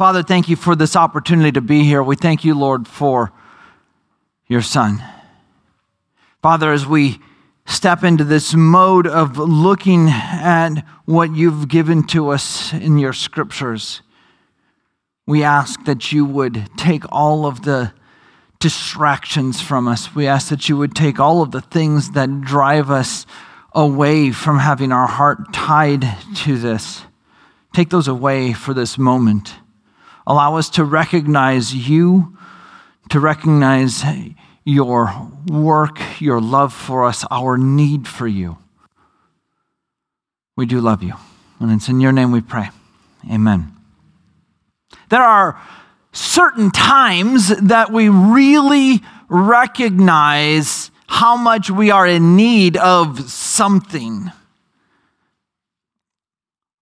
Father, 0.00 0.22
thank 0.22 0.48
you 0.48 0.56
for 0.56 0.74
this 0.74 0.96
opportunity 0.96 1.52
to 1.52 1.60
be 1.60 1.84
here. 1.84 2.02
We 2.02 2.16
thank 2.16 2.42
you, 2.42 2.54
Lord, 2.54 2.88
for 2.88 3.32
your 4.46 4.62
Son. 4.62 5.04
Father, 6.40 6.72
as 6.72 6.86
we 6.86 7.20
step 7.66 8.02
into 8.02 8.24
this 8.24 8.54
mode 8.54 9.06
of 9.06 9.36
looking 9.36 10.08
at 10.08 10.86
what 11.04 11.34
you've 11.34 11.68
given 11.68 12.02
to 12.04 12.30
us 12.30 12.72
in 12.72 12.96
your 12.96 13.12
scriptures, 13.12 14.00
we 15.26 15.44
ask 15.44 15.84
that 15.84 16.10
you 16.12 16.24
would 16.24 16.70
take 16.78 17.04
all 17.12 17.44
of 17.44 17.64
the 17.64 17.92
distractions 18.58 19.60
from 19.60 19.86
us. 19.86 20.14
We 20.14 20.26
ask 20.26 20.48
that 20.48 20.66
you 20.66 20.78
would 20.78 20.96
take 20.96 21.20
all 21.20 21.42
of 21.42 21.50
the 21.50 21.60
things 21.60 22.12
that 22.12 22.40
drive 22.40 22.90
us 22.90 23.26
away 23.74 24.30
from 24.30 24.60
having 24.60 24.92
our 24.92 25.06
heart 25.06 25.52
tied 25.52 26.06
to 26.36 26.56
this. 26.56 27.02
Take 27.74 27.90
those 27.90 28.08
away 28.08 28.54
for 28.54 28.72
this 28.72 28.96
moment. 28.96 29.59
Allow 30.30 30.58
us 30.58 30.70
to 30.70 30.84
recognize 30.84 31.74
you, 31.74 32.38
to 33.08 33.18
recognize 33.18 34.04
your 34.64 35.28
work, 35.48 35.98
your 36.20 36.40
love 36.40 36.72
for 36.72 37.04
us, 37.04 37.24
our 37.32 37.58
need 37.58 38.06
for 38.06 38.28
you. 38.28 38.56
We 40.56 40.66
do 40.66 40.80
love 40.80 41.02
you. 41.02 41.14
And 41.58 41.72
it's 41.72 41.88
in 41.88 42.00
your 42.00 42.12
name 42.12 42.30
we 42.30 42.42
pray. 42.42 42.68
Amen. 43.28 43.72
There 45.08 45.20
are 45.20 45.60
certain 46.12 46.70
times 46.70 47.48
that 47.48 47.90
we 47.90 48.08
really 48.08 49.00
recognize 49.28 50.92
how 51.08 51.36
much 51.36 51.72
we 51.72 51.90
are 51.90 52.06
in 52.06 52.36
need 52.36 52.76
of 52.76 53.28
something. 53.28 54.30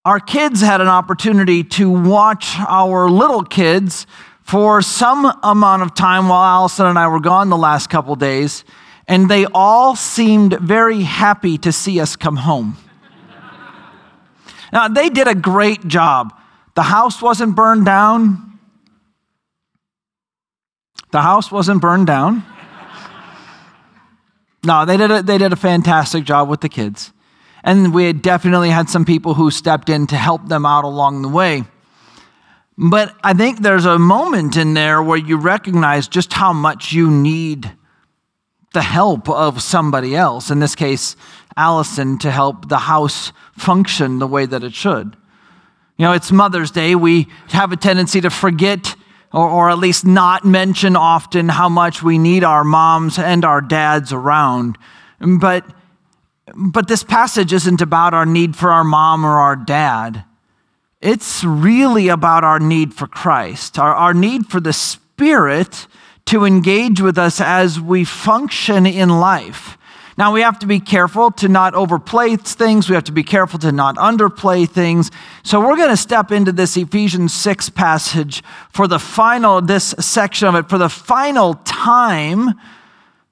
Our 0.05 0.21
kids 0.21 0.61
had 0.61 0.81
an 0.81 0.89
opportunity 0.89 1.65
to 1.65 1.91
watch 1.91 2.55
our 2.59 3.11
little 3.11 3.43
kids 3.43 4.07
for 4.43 4.81
some 4.81 5.31
amount 5.43 5.83
of 5.83 5.95
time 5.95 6.29
while 6.29 6.43
Allison 6.43 6.87
and 6.87 6.99
I 6.99 7.09
were 7.09 7.21
gone 7.21 7.51
the 7.51 7.57
last 7.57 7.91
couple 7.91 8.15
days, 8.17 8.65
and 9.07 9.31
they 9.31 9.45
all 9.47 9.95
seemed 9.97 10.59
very 10.61 11.03
happy 11.03 11.59
to 11.59 11.73
see 11.73 12.01
us 12.01 12.17
come 12.17 12.37
home. 12.37 12.77
now, 14.73 14.89
they 14.89 15.11
did 15.11 15.29
a 15.29 15.35
great 15.35 15.87
job. 15.87 16.33
The 16.75 16.85
house 16.85 17.21
wasn't 17.21 17.57
burned 17.57 17.85
down. 17.85 18.59
The 21.11 21.23
house 21.23 21.51
wasn't 21.51 21.83
burned 21.83 22.07
down. 22.07 22.45
No, 24.65 24.85
they 24.85 24.97
did 24.97 25.11
a, 25.11 25.23
they 25.23 25.39
did 25.39 25.53
a 25.53 25.57
fantastic 25.57 26.25
job 26.25 26.49
with 26.49 26.61
the 26.61 26.69
kids. 26.69 27.13
And 27.69 27.93
we 27.93 28.07
had 28.07 28.23
definitely 28.23 28.71
had 28.71 28.89
some 28.89 29.05
people 29.05 29.35
who 29.35 29.51
stepped 29.51 29.91
in 29.91 30.07
to 30.07 30.17
help 30.17 30.49
them 30.49 30.65
out 30.65 30.85
along 30.85 31.21
the 31.21 31.29
way. 31.29 31.65
But 32.79 33.15
I 33.23 33.35
think 33.35 33.61
there's 33.61 33.85
a 33.85 33.99
moment 33.99 34.57
in 34.57 34.73
there 34.73 35.03
where 35.03 35.19
you 35.19 35.37
recognize 35.37 36.09
just 36.09 36.33
how 36.33 36.55
much 36.55 36.95
you 36.95 37.11
need 37.11 37.71
the 38.73 38.81
help 38.81 39.29
of 39.29 39.61
somebody 39.61 40.17
else, 40.17 40.51
in 40.51 40.61
this 40.61 40.75
case, 40.75 41.15
Allison, 41.59 42.17
to 42.21 42.31
help 42.31 42.71
the 42.71 42.79
house 42.79 43.33
function 43.53 44.19
the 44.19 44.27
way 44.27 44.47
that 44.47 44.65
it 44.65 44.73
should. 44.73 45.15
You 45.99 46.07
know, 46.07 46.13
it's 46.13 46.33
Mother's 46.33 46.71
Day. 46.71 46.95
We 46.95 47.29
have 47.51 47.71
a 47.71 47.77
tendency 47.77 48.23
to 48.23 48.31
forget 48.31 48.97
or, 49.31 49.47
or 49.47 49.69
at 49.69 49.77
least 49.77 50.07
not 50.07 50.47
mention 50.47 50.97
often 50.97 51.51
how 51.51 51.69
much 51.69 52.03
we 52.03 52.17
need 52.17 52.45
our 52.45 52.65
moms 52.65 53.19
and 53.19 53.45
our 53.45 53.61
dads 53.61 54.11
around. 54.11 54.79
But, 55.21 55.67
but 56.55 56.89
this 56.89 57.03
passage 57.03 57.53
isn't 57.53 57.81
about 57.81 58.15
our 58.15 58.27
need 58.27 58.57
for 58.57 58.71
our 58.71 58.85
mom 58.85 59.25
or 59.25 59.39
our 59.39 59.57
dad. 59.57 60.25
It's 61.01 61.45
really 61.45 62.09
about 62.09 62.45
our 62.45 62.59
need 62.59 62.93
for 62.95 63.07
Christ, 63.07 63.79
our, 63.79 63.95
our 63.95 64.15
need 64.15 64.47
for 64.47 64.61
the 64.61 64.73
Spirit 64.73 65.87
to 66.27 66.45
engage 66.45 67.01
with 67.01 67.17
us 67.17 67.41
as 67.41 67.81
we 67.81 68.05
function 68.05 68.85
in 68.87 69.09
life. 69.09 69.79
Now, 70.17 70.33
we 70.33 70.41
have 70.41 70.59
to 70.59 70.67
be 70.67 70.81
careful 70.81 71.31
to 71.33 71.47
not 71.47 71.75
overplay 71.75 72.35
things. 72.35 72.89
We 72.89 72.97
have 72.97 73.05
to 73.05 73.13
be 73.13 73.23
careful 73.23 73.61
to 73.61 73.71
not 73.71 73.95
underplay 73.97 74.69
things. 74.69 75.13
So, 75.45 75.61
we're 75.61 75.77
going 75.77 75.91
to 75.91 75.97
step 75.97 76.33
into 76.33 76.51
this 76.51 76.77
Ephesians 76.77 77.33
6 77.33 77.71
passage 77.71 78.43
for 78.71 78.89
the 78.89 78.99
final, 78.99 79.63
this 79.63 79.95
section 80.01 80.49
of 80.49 80.57
it, 80.57 80.69
for 80.69 80.77
the 80.77 80.89
final 80.89 81.55
time 81.65 82.55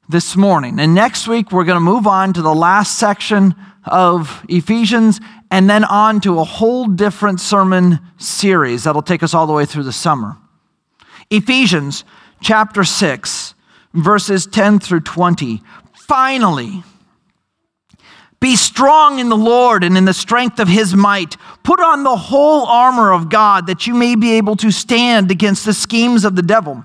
this 0.08 0.36
morning. 0.36 0.78
And 0.78 0.94
next 0.94 1.26
week, 1.26 1.52
we're 1.52 1.64
going 1.64 1.76
to 1.76 1.80
move 1.80 2.06
on 2.06 2.32
to 2.34 2.42
the 2.42 2.54
last 2.54 2.98
section 2.98 3.54
of 3.84 4.44
Ephesians 4.48 5.20
and 5.50 5.70
then 5.70 5.84
on 5.84 6.20
to 6.20 6.40
a 6.40 6.44
whole 6.44 6.86
different 6.86 7.40
sermon 7.40 8.00
series 8.18 8.84
that'll 8.84 9.02
take 9.02 9.22
us 9.22 9.34
all 9.34 9.46
the 9.46 9.52
way 9.52 9.64
through 9.64 9.84
the 9.84 9.92
summer. 9.92 10.36
Ephesians 11.30 12.04
chapter 12.40 12.84
6, 12.84 13.54
verses 13.94 14.46
10 14.46 14.78
through 14.80 15.00
20. 15.00 15.62
Finally, 15.94 16.82
be 18.38 18.54
strong 18.54 19.18
in 19.18 19.28
the 19.28 19.36
Lord 19.36 19.82
and 19.82 19.96
in 19.96 20.04
the 20.04 20.14
strength 20.14 20.60
of 20.60 20.68
his 20.68 20.94
might. 20.94 21.36
Put 21.62 21.80
on 21.80 22.04
the 22.04 22.16
whole 22.16 22.66
armor 22.66 23.12
of 23.12 23.28
God 23.28 23.66
that 23.66 23.86
you 23.86 23.94
may 23.94 24.14
be 24.14 24.32
able 24.32 24.56
to 24.56 24.70
stand 24.70 25.30
against 25.30 25.64
the 25.64 25.72
schemes 25.72 26.24
of 26.24 26.36
the 26.36 26.42
devil. 26.42 26.84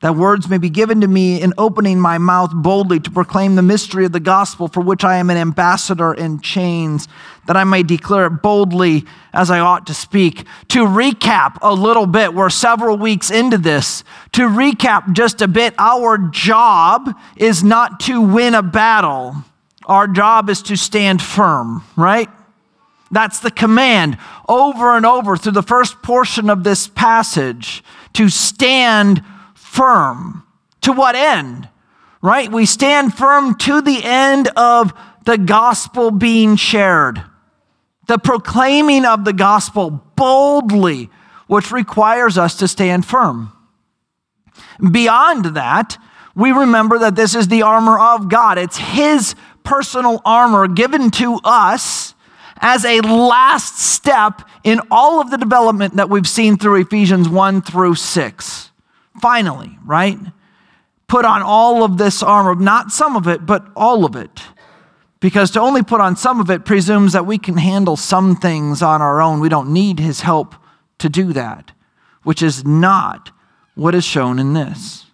that 0.00 0.14
words 0.14 0.48
may 0.48 0.58
be 0.58 0.70
given 0.70 1.00
to 1.00 1.08
me 1.08 1.40
in 1.42 1.52
opening 1.58 1.98
my 1.98 2.18
mouth 2.18 2.52
boldly 2.54 3.00
to 3.00 3.10
proclaim 3.10 3.56
the 3.56 3.62
mystery 3.62 4.04
of 4.04 4.12
the 4.12 4.20
gospel 4.20 4.68
for 4.68 4.80
which 4.80 5.02
I 5.02 5.16
am 5.16 5.28
an 5.28 5.36
ambassador 5.36 6.14
in 6.14 6.40
chains, 6.40 7.08
that 7.48 7.56
I 7.56 7.64
may 7.64 7.82
declare 7.82 8.26
it 8.26 8.42
boldly 8.42 9.04
as 9.32 9.50
I 9.50 9.58
ought 9.58 9.88
to 9.88 9.94
speak. 9.94 10.44
To 10.68 10.84
recap 10.84 11.58
a 11.62 11.74
little 11.74 12.06
bit, 12.06 12.32
we're 12.32 12.50
several 12.50 12.96
weeks 12.96 13.30
into 13.30 13.58
this. 13.58 14.04
To 14.32 14.42
recap 14.42 15.14
just 15.14 15.42
a 15.42 15.48
bit, 15.48 15.74
our 15.78 16.16
job 16.16 17.12
is 17.36 17.64
not 17.64 17.98
to 18.00 18.20
win 18.20 18.54
a 18.54 18.62
battle, 18.62 19.34
our 19.86 20.06
job 20.06 20.48
is 20.48 20.62
to 20.62 20.76
stand 20.76 21.20
firm, 21.20 21.82
right? 21.96 22.28
That's 23.10 23.40
the 23.40 23.50
command 23.50 24.18
over 24.48 24.94
and 24.94 25.06
over 25.06 25.36
through 25.36 25.52
the 25.52 25.62
first 25.62 26.02
portion 26.02 26.50
of 26.50 26.62
this 26.62 26.86
passage 26.86 27.82
to 28.12 28.28
stand 28.28 29.24
firm. 29.68 30.44
To 30.82 30.92
what 30.92 31.14
end? 31.14 31.68
Right? 32.22 32.50
We 32.50 32.66
stand 32.66 33.14
firm 33.14 33.56
to 33.58 33.80
the 33.80 34.02
end 34.02 34.48
of 34.56 34.92
the 35.24 35.38
gospel 35.38 36.10
being 36.10 36.56
shared, 36.56 37.22
the 38.06 38.18
proclaiming 38.18 39.04
of 39.04 39.24
the 39.24 39.32
gospel 39.32 39.90
boldly, 40.16 41.10
which 41.46 41.70
requires 41.70 42.38
us 42.38 42.56
to 42.56 42.66
stand 42.68 43.04
firm. 43.04 43.52
Beyond 44.90 45.56
that, 45.56 45.98
we 46.34 46.50
remember 46.50 46.98
that 46.98 47.14
this 47.14 47.34
is 47.34 47.48
the 47.48 47.62
armor 47.62 47.98
of 47.98 48.28
God. 48.28 48.58
It's 48.58 48.78
His 48.78 49.34
personal 49.62 50.22
armor 50.24 50.66
given 50.66 51.10
to 51.12 51.38
us 51.44 52.14
as 52.60 52.84
a 52.84 53.00
last 53.00 53.78
step 53.78 54.42
in 54.64 54.80
all 54.90 55.20
of 55.20 55.30
the 55.30 55.36
development 55.36 55.96
that 55.96 56.08
we've 56.08 56.26
seen 56.26 56.56
through 56.56 56.80
Ephesians 56.80 57.28
1 57.28 57.62
through 57.62 57.94
6 57.94 58.67
finally, 59.20 59.78
right? 59.84 60.18
Put 61.06 61.24
on 61.24 61.42
all 61.42 61.84
of 61.84 61.98
this 61.98 62.22
armor, 62.22 62.54
not 62.54 62.92
some 62.92 63.16
of 63.16 63.26
it, 63.26 63.46
but 63.46 63.66
all 63.74 64.04
of 64.04 64.16
it. 64.16 64.42
Because 65.20 65.50
to 65.52 65.60
only 65.60 65.82
put 65.82 66.00
on 66.00 66.16
some 66.16 66.40
of 66.40 66.50
it 66.50 66.64
presumes 66.64 67.12
that 67.12 67.26
we 67.26 67.38
can 67.38 67.56
handle 67.56 67.96
some 67.96 68.36
things 68.36 68.82
on 68.82 69.02
our 69.02 69.20
own. 69.20 69.40
We 69.40 69.48
don't 69.48 69.72
need 69.72 69.98
his 69.98 70.20
help 70.20 70.54
to 70.98 71.08
do 71.08 71.32
that, 71.32 71.72
which 72.22 72.42
is 72.42 72.64
not 72.64 73.30
what 73.74 73.94
is 73.94 74.04
shown 74.04 74.38
in 74.38 74.52
this. 74.52 75.06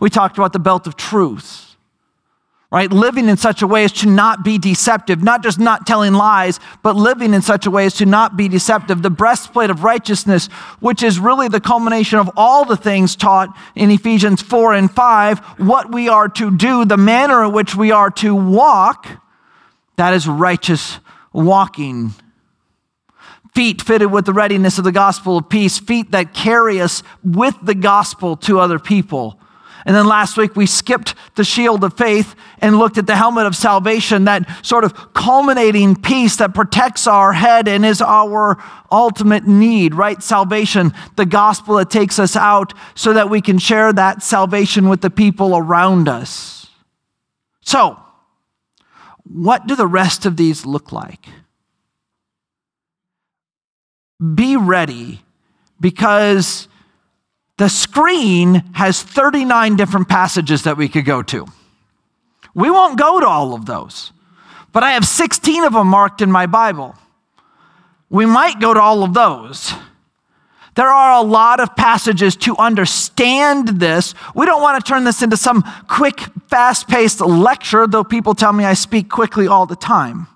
We 0.00 0.10
talked 0.10 0.38
about 0.38 0.52
the 0.52 0.58
belt 0.58 0.86
of 0.86 0.96
truth 0.96 1.63
right? 2.74 2.90
Living 2.92 3.28
in 3.28 3.36
such 3.36 3.62
a 3.62 3.68
way 3.68 3.84
as 3.84 3.92
to 3.92 4.08
not 4.08 4.42
be 4.42 4.58
deceptive, 4.58 5.22
not 5.22 5.44
just 5.44 5.60
not 5.60 5.86
telling 5.86 6.12
lies, 6.12 6.58
but 6.82 6.96
living 6.96 7.32
in 7.32 7.40
such 7.40 7.66
a 7.66 7.70
way 7.70 7.86
as 7.86 7.94
to 7.94 8.04
not 8.04 8.36
be 8.36 8.48
deceptive. 8.48 9.00
The 9.00 9.10
breastplate 9.10 9.70
of 9.70 9.84
righteousness, 9.84 10.48
which 10.80 11.00
is 11.00 11.20
really 11.20 11.46
the 11.46 11.60
culmination 11.60 12.18
of 12.18 12.28
all 12.36 12.64
the 12.64 12.76
things 12.76 13.14
taught 13.14 13.56
in 13.76 13.92
Ephesians 13.92 14.42
4 14.42 14.74
and 14.74 14.90
5, 14.90 15.38
what 15.60 15.92
we 15.92 16.08
are 16.08 16.28
to 16.30 16.50
do, 16.56 16.84
the 16.84 16.96
manner 16.96 17.44
in 17.44 17.52
which 17.52 17.76
we 17.76 17.92
are 17.92 18.10
to 18.10 18.34
walk, 18.34 19.06
that 19.94 20.12
is 20.12 20.26
righteous 20.26 20.98
walking. 21.32 22.12
Feet 23.54 23.82
fitted 23.82 24.10
with 24.10 24.24
the 24.24 24.32
readiness 24.32 24.78
of 24.78 24.84
the 24.84 24.90
gospel 24.90 25.38
of 25.38 25.48
peace, 25.48 25.78
feet 25.78 26.10
that 26.10 26.34
carry 26.34 26.80
us 26.80 27.04
with 27.22 27.54
the 27.62 27.76
gospel 27.76 28.36
to 28.38 28.58
other 28.58 28.80
people. 28.80 29.38
And 29.84 29.94
then 29.94 30.06
last 30.06 30.36
week 30.36 30.56
we 30.56 30.66
skipped 30.66 31.14
the 31.34 31.44
shield 31.44 31.84
of 31.84 31.96
faith 31.96 32.34
and 32.58 32.78
looked 32.78 32.96
at 32.96 33.06
the 33.06 33.16
helmet 33.16 33.46
of 33.46 33.54
salvation, 33.54 34.24
that 34.24 34.48
sort 34.64 34.84
of 34.84 35.12
culminating 35.12 35.94
piece 35.94 36.36
that 36.36 36.54
protects 36.54 37.06
our 37.06 37.32
head 37.32 37.68
and 37.68 37.84
is 37.84 38.00
our 38.00 38.62
ultimate 38.90 39.46
need, 39.46 39.94
right? 39.94 40.22
Salvation, 40.22 40.92
the 41.16 41.26
gospel 41.26 41.76
that 41.76 41.90
takes 41.90 42.18
us 42.18 42.34
out 42.36 42.72
so 42.94 43.12
that 43.12 43.28
we 43.28 43.42
can 43.42 43.58
share 43.58 43.92
that 43.92 44.22
salvation 44.22 44.88
with 44.88 45.02
the 45.02 45.10
people 45.10 45.56
around 45.56 46.08
us. 46.08 46.68
So, 47.60 47.98
what 49.24 49.66
do 49.66 49.74
the 49.74 49.86
rest 49.86 50.26
of 50.26 50.36
these 50.36 50.64
look 50.64 50.92
like? 50.92 51.26
Be 54.34 54.56
ready 54.56 55.22
because 55.80 56.68
the 57.56 57.68
screen 57.68 58.56
has 58.74 59.02
39 59.02 59.76
different 59.76 60.08
passages 60.08 60.62
that 60.64 60.76
we 60.76 60.88
could 60.88 61.04
go 61.04 61.22
to. 61.22 61.46
We 62.54 62.70
won't 62.70 62.98
go 62.98 63.20
to 63.20 63.26
all 63.26 63.54
of 63.54 63.66
those, 63.66 64.12
but 64.72 64.82
I 64.82 64.92
have 64.92 65.04
16 65.04 65.64
of 65.64 65.72
them 65.72 65.88
marked 65.88 66.20
in 66.20 66.30
my 66.30 66.46
Bible. 66.46 66.94
We 68.10 68.26
might 68.26 68.60
go 68.60 68.74
to 68.74 68.80
all 68.80 69.02
of 69.02 69.14
those. 69.14 69.72
There 70.74 70.88
are 70.88 71.22
a 71.22 71.26
lot 71.26 71.60
of 71.60 71.76
passages 71.76 72.34
to 72.36 72.56
understand 72.56 73.68
this. 73.68 74.14
We 74.34 74.46
don't 74.46 74.62
want 74.62 74.84
to 74.84 74.88
turn 74.88 75.04
this 75.04 75.22
into 75.22 75.36
some 75.36 75.62
quick, 75.88 76.20
fast 76.48 76.88
paced 76.88 77.20
lecture, 77.20 77.86
though 77.86 78.02
people 78.02 78.34
tell 78.34 78.52
me 78.52 78.64
I 78.64 78.74
speak 78.74 79.08
quickly 79.08 79.46
all 79.46 79.66
the 79.66 79.76
time. 79.76 80.26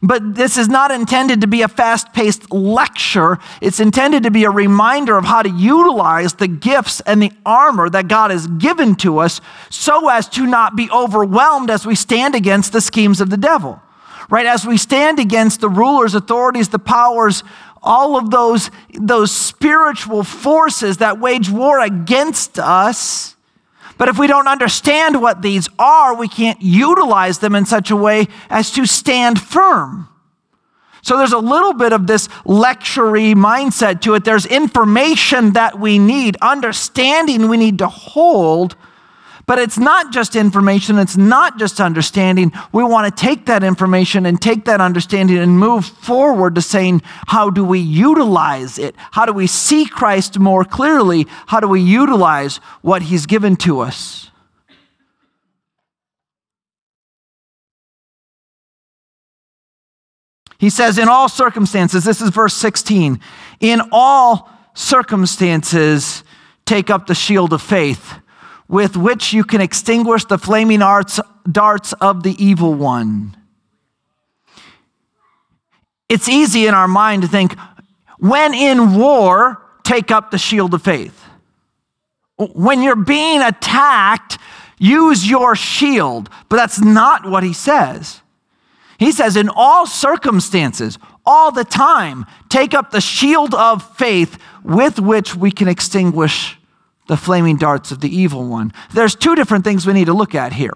But 0.00 0.36
this 0.36 0.56
is 0.56 0.68
not 0.68 0.92
intended 0.92 1.40
to 1.40 1.48
be 1.48 1.62
a 1.62 1.68
fast 1.68 2.12
paced 2.12 2.52
lecture. 2.52 3.38
It's 3.60 3.80
intended 3.80 4.22
to 4.22 4.30
be 4.30 4.44
a 4.44 4.50
reminder 4.50 5.16
of 5.16 5.24
how 5.24 5.42
to 5.42 5.50
utilize 5.50 6.34
the 6.34 6.46
gifts 6.46 7.00
and 7.00 7.20
the 7.20 7.32
armor 7.44 7.90
that 7.90 8.06
God 8.06 8.30
has 8.30 8.46
given 8.46 8.94
to 8.96 9.18
us 9.18 9.40
so 9.70 10.08
as 10.08 10.28
to 10.30 10.46
not 10.46 10.76
be 10.76 10.88
overwhelmed 10.90 11.68
as 11.70 11.84
we 11.84 11.96
stand 11.96 12.36
against 12.36 12.72
the 12.72 12.80
schemes 12.80 13.20
of 13.20 13.30
the 13.30 13.36
devil. 13.36 13.80
Right? 14.30 14.46
As 14.46 14.64
we 14.64 14.76
stand 14.76 15.18
against 15.18 15.60
the 15.60 15.70
rulers, 15.70 16.14
authorities, 16.14 16.68
the 16.68 16.78
powers, 16.78 17.42
all 17.82 18.16
of 18.16 18.30
those, 18.30 18.70
those 18.92 19.32
spiritual 19.32 20.22
forces 20.22 20.98
that 20.98 21.18
wage 21.18 21.50
war 21.50 21.80
against 21.80 22.58
us 22.58 23.36
but 23.98 24.08
if 24.08 24.18
we 24.18 24.26
don't 24.28 24.48
understand 24.48 25.20
what 25.20 25.42
these 25.42 25.68
are, 25.78 26.14
we 26.14 26.28
can't 26.28 26.62
utilize 26.62 27.40
them 27.40 27.54
in 27.54 27.66
such 27.66 27.90
a 27.90 27.96
way 27.96 28.28
as 28.48 28.70
to 28.70 28.86
stand 28.86 29.40
firm. 29.40 30.08
So 31.02 31.16
there's 31.16 31.32
a 31.32 31.38
little 31.38 31.74
bit 31.74 31.92
of 31.92 32.06
this 32.06 32.28
lectury 32.44 33.34
mindset 33.34 34.00
to 34.02 34.14
it. 34.14 34.24
There's 34.24 34.46
information 34.46 35.52
that 35.52 35.78
we 35.78 35.98
need, 35.98 36.36
understanding 36.40 37.48
we 37.48 37.56
need 37.56 37.78
to 37.78 37.88
hold 37.88 38.76
but 39.48 39.58
it's 39.58 39.78
not 39.78 40.12
just 40.12 40.36
information, 40.36 40.98
it's 40.98 41.16
not 41.16 41.58
just 41.58 41.80
understanding. 41.80 42.52
We 42.70 42.84
want 42.84 43.08
to 43.08 43.20
take 43.26 43.46
that 43.46 43.64
information 43.64 44.26
and 44.26 44.38
take 44.38 44.66
that 44.66 44.82
understanding 44.82 45.38
and 45.38 45.58
move 45.58 45.86
forward 45.86 46.54
to 46.56 46.60
saying, 46.60 47.00
how 47.28 47.48
do 47.48 47.64
we 47.64 47.78
utilize 47.78 48.78
it? 48.78 48.94
How 49.12 49.24
do 49.24 49.32
we 49.32 49.46
see 49.46 49.86
Christ 49.86 50.38
more 50.38 50.66
clearly? 50.66 51.26
How 51.46 51.60
do 51.60 51.66
we 51.66 51.80
utilize 51.80 52.58
what 52.82 53.00
He's 53.00 53.24
given 53.24 53.56
to 53.56 53.80
us? 53.80 54.30
He 60.58 60.68
says, 60.68 60.98
in 60.98 61.08
all 61.08 61.30
circumstances, 61.30 62.04
this 62.04 62.20
is 62.20 62.28
verse 62.28 62.52
16, 62.52 63.18
in 63.60 63.80
all 63.92 64.50
circumstances, 64.74 66.22
take 66.66 66.90
up 66.90 67.06
the 67.06 67.14
shield 67.14 67.54
of 67.54 67.62
faith 67.62 68.16
with 68.68 68.96
which 68.96 69.32
you 69.32 69.44
can 69.44 69.60
extinguish 69.60 70.24
the 70.26 70.38
flaming 70.38 70.82
arts, 70.82 71.18
darts 71.50 71.94
of 71.94 72.22
the 72.22 72.42
evil 72.42 72.74
one. 72.74 73.34
It's 76.08 76.28
easy 76.28 76.66
in 76.66 76.74
our 76.74 76.88
mind 76.88 77.22
to 77.22 77.28
think, 77.28 77.56
when 78.18 78.54
in 78.54 78.94
war, 78.98 79.62
take 79.84 80.10
up 80.10 80.30
the 80.30 80.38
shield 80.38 80.74
of 80.74 80.82
faith. 80.82 81.24
When 82.36 82.82
you're 82.82 82.96
being 82.96 83.42
attacked, 83.42 84.38
use 84.78 85.28
your 85.28 85.56
shield. 85.56 86.28
But 86.48 86.56
that's 86.56 86.80
not 86.80 87.28
what 87.28 87.42
he 87.42 87.52
says. 87.52 88.20
He 88.98 89.12
says, 89.12 89.36
in 89.36 89.48
all 89.48 89.86
circumstances, 89.86 90.98
all 91.24 91.52
the 91.52 91.64
time, 91.64 92.26
take 92.48 92.74
up 92.74 92.90
the 92.90 93.00
shield 93.00 93.54
of 93.54 93.96
faith 93.96 94.38
with 94.62 94.98
which 94.98 95.34
we 95.34 95.50
can 95.50 95.68
extinguish 95.68 96.57
the 97.08 97.16
flaming 97.16 97.56
darts 97.56 97.90
of 97.90 98.00
the 98.00 98.14
evil 98.14 98.44
one. 98.46 98.72
There's 98.94 99.16
two 99.16 99.34
different 99.34 99.64
things 99.64 99.86
we 99.86 99.92
need 99.92 100.06
to 100.06 100.14
look 100.14 100.34
at 100.34 100.52
here. 100.52 100.74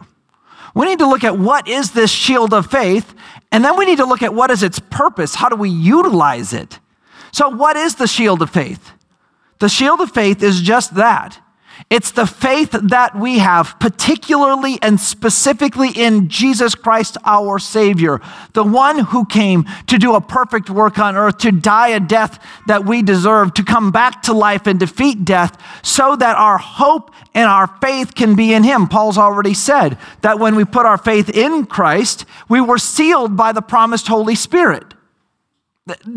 We 0.75 0.87
need 0.87 0.99
to 0.99 1.07
look 1.07 1.23
at 1.23 1.39
what 1.39 1.69
is 1.69 1.93
this 1.93 2.11
shield 2.11 2.53
of 2.53 2.71
faith, 2.71 3.15
and 3.53 3.65
then 3.65 3.77
we 3.77 3.85
need 3.85 3.99
to 3.99 4.07
look 4.07 4.23
at 4.23 4.35
what 4.35 4.51
is 4.51 4.63
its 4.63 4.79
purpose. 4.79 5.35
How 5.35 5.49
do 5.49 5.57
we 5.57 5.69
utilize 5.69 6.53
it? 6.53 6.81
So, 7.31 7.49
what 7.49 7.77
is 7.77 7.97
the 7.97 8.07
shield 8.07 8.43
of 8.43 8.51
faith? 8.51 8.93
The 9.59 9.69
shield 9.69 10.01
of 10.01 10.11
faith 10.11 10.43
is 10.43 10.61
just 10.61 10.95
that 10.97 11.39
it's 11.91 12.11
the 12.11 12.27
faith 12.27 12.71
that 12.73 13.17
we 13.17 13.39
have, 13.39 13.79
particularly 13.79 14.79
and 14.81 14.99
specifically 14.99 15.91
in 15.95 16.29
Jesus 16.29 16.75
Christ, 16.75 17.17
our 17.25 17.59
Savior, 17.59 18.21
the 18.55 18.65
one 18.65 18.99
who 18.99 19.27
came 19.27 19.67
to 19.89 19.99
do 19.99 20.15
a 20.15 20.21
perfect 20.21 20.71
work 20.71 20.99
on 20.99 21.17
earth, 21.17 21.39
to 21.39 21.53
die 21.53 21.89
a 21.89 22.01
death 22.01 22.43
that 22.67 22.85
we 22.85 23.03
deserve, 23.03 23.55
to 23.55 23.65
come 23.65 23.91
back 23.91 24.23
to 24.23 24.33
life 24.33 24.67
and 24.67 24.81
defeat 24.81 25.25
death, 25.25 25.61
so 25.83 26.17
that 26.17 26.37
our 26.37 26.59
hope 26.59 27.11
and 27.35 27.47
our 27.47 27.67
faith 27.81 28.15
can 28.15 28.37
be 28.37 28.53
in 28.53 28.65
Him. 28.65 28.89
Paul's 28.89 29.19
already 29.19 29.55
said 29.55 29.99
that 30.23 30.39
when 30.39 30.57
we 30.57 30.65
put 30.65 30.87
our 30.87 30.99
faith 30.99 31.29
in 31.29 31.67
Christ, 31.67 32.25
we 32.49 32.61
were 32.61 32.79
sealed 32.79 33.37
by 33.37 33.53
the 33.53 33.63
promised 33.63 34.09
Holy 34.09 34.35
Spirit. 34.35 34.95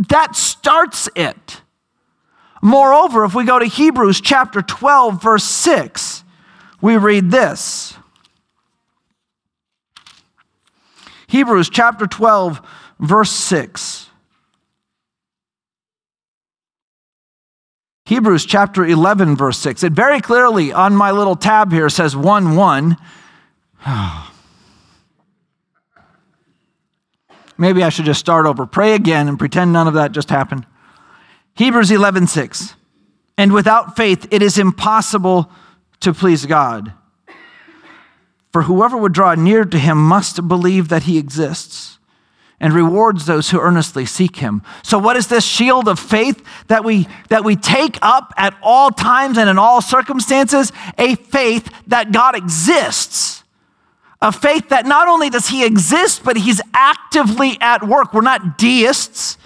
That 0.10 0.36
starts 0.36 1.10
it. 1.16 1.62
Moreover, 2.66 3.24
if 3.26 3.36
we 3.36 3.46
go 3.46 3.60
to 3.60 3.66
Hebrews 3.68 4.20
chapter 4.22 4.64
12, 4.64 5.22
verse 5.22 5.44
6, 5.44 6.24
we 6.82 6.98
read 6.98 7.30
this. 7.30 7.96
Hebrews 11.28 11.70
chapter 11.70 12.08
12, 12.08 12.68
verse 13.00 13.30
6. 13.30 14.10
Hebrews 18.06 18.48
chapter 18.48 18.84
11, 18.84 19.36
verse 19.36 19.60
6. 19.60 19.84
It 19.84 19.94
very 19.94 20.20
clearly 20.20 20.74
on 20.74 20.96
my 20.96 21.12
little 21.12 21.36
tab 21.36 21.72
here 21.72 21.88
says 21.88 22.16
1 22.16 22.56
1. 22.56 22.98
Maybe 27.60 27.84
I 27.84 27.90
should 27.90 28.06
just 28.06 28.22
start 28.22 28.48
over. 28.48 28.66
Pray 28.66 28.96
again 28.96 29.28
and 29.28 29.38
pretend 29.38 29.72
none 29.72 29.88
of 29.88 29.94
that 29.94 30.14
just 30.14 30.32
happened. 30.32 30.66
Hebrews 31.56 31.90
11:6. 31.90 32.76
And 33.38 33.52
without 33.52 33.96
faith 33.96 34.28
it 34.32 34.42
is 34.42 34.58
impossible 34.58 35.50
to 36.02 36.14
please 36.14 36.46
God. 36.46 36.94
For 38.52 38.64
whoever 38.64 38.96
would 38.96 39.14
draw 39.14 39.36
near 39.36 39.66
to 39.66 39.78
him 39.78 39.98
must 39.98 40.48
believe 40.48 40.88
that 40.88 41.04
he 41.04 41.18
exists 41.18 42.00
and 42.60 42.74
rewards 42.74 43.26
those 43.26 43.50
who 43.50 43.60
earnestly 43.60 44.06
seek 44.06 44.38
him. 44.38 44.62
So 44.82 44.98
what 44.98 45.18
is 45.18 45.28
this 45.28 45.44
shield 45.44 45.90
of 45.90 46.00
faith 46.00 46.42
that 46.68 46.86
we 46.86 47.08
that 47.28 47.44
we 47.44 47.56
take 47.58 48.00
up 48.02 48.34
at 48.38 48.56
all 48.62 48.92
times 48.92 49.38
and 49.38 49.50
in 49.50 49.58
all 49.58 49.82
circumstances? 49.82 50.72
A 50.98 51.16
faith 51.16 51.70
that 51.88 52.12
God 52.14 52.36
exists. 52.36 53.44
A 54.22 54.32
faith 54.32 54.70
that 54.70 54.86
not 54.86 55.08
only 55.08 55.30
does 55.30 55.50
he 55.50 55.66
exist, 55.66 56.24
but 56.24 56.38
he's 56.38 56.62
actively 56.74 57.58
at 57.60 57.86
work. 57.86 58.14
We're 58.14 58.22
not 58.22 58.58
deists. 58.58 59.38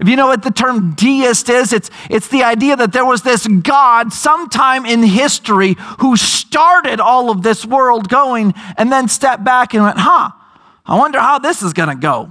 If 0.00 0.08
you 0.08 0.14
know 0.14 0.28
what 0.28 0.44
the 0.44 0.50
term 0.52 0.94
deist 0.94 1.48
is, 1.48 1.72
it's, 1.72 1.90
it's 2.08 2.28
the 2.28 2.44
idea 2.44 2.76
that 2.76 2.92
there 2.92 3.04
was 3.04 3.22
this 3.22 3.46
God 3.46 4.12
sometime 4.12 4.86
in 4.86 5.02
history 5.02 5.76
who 5.98 6.16
started 6.16 7.00
all 7.00 7.30
of 7.30 7.42
this 7.42 7.66
world 7.66 8.08
going 8.08 8.54
and 8.76 8.92
then 8.92 9.08
stepped 9.08 9.42
back 9.42 9.74
and 9.74 9.82
went, 9.82 9.98
huh, 9.98 10.30
I 10.86 10.96
wonder 10.96 11.18
how 11.18 11.40
this 11.40 11.62
is 11.62 11.72
going 11.72 11.88
to 11.88 11.96
go. 11.96 12.30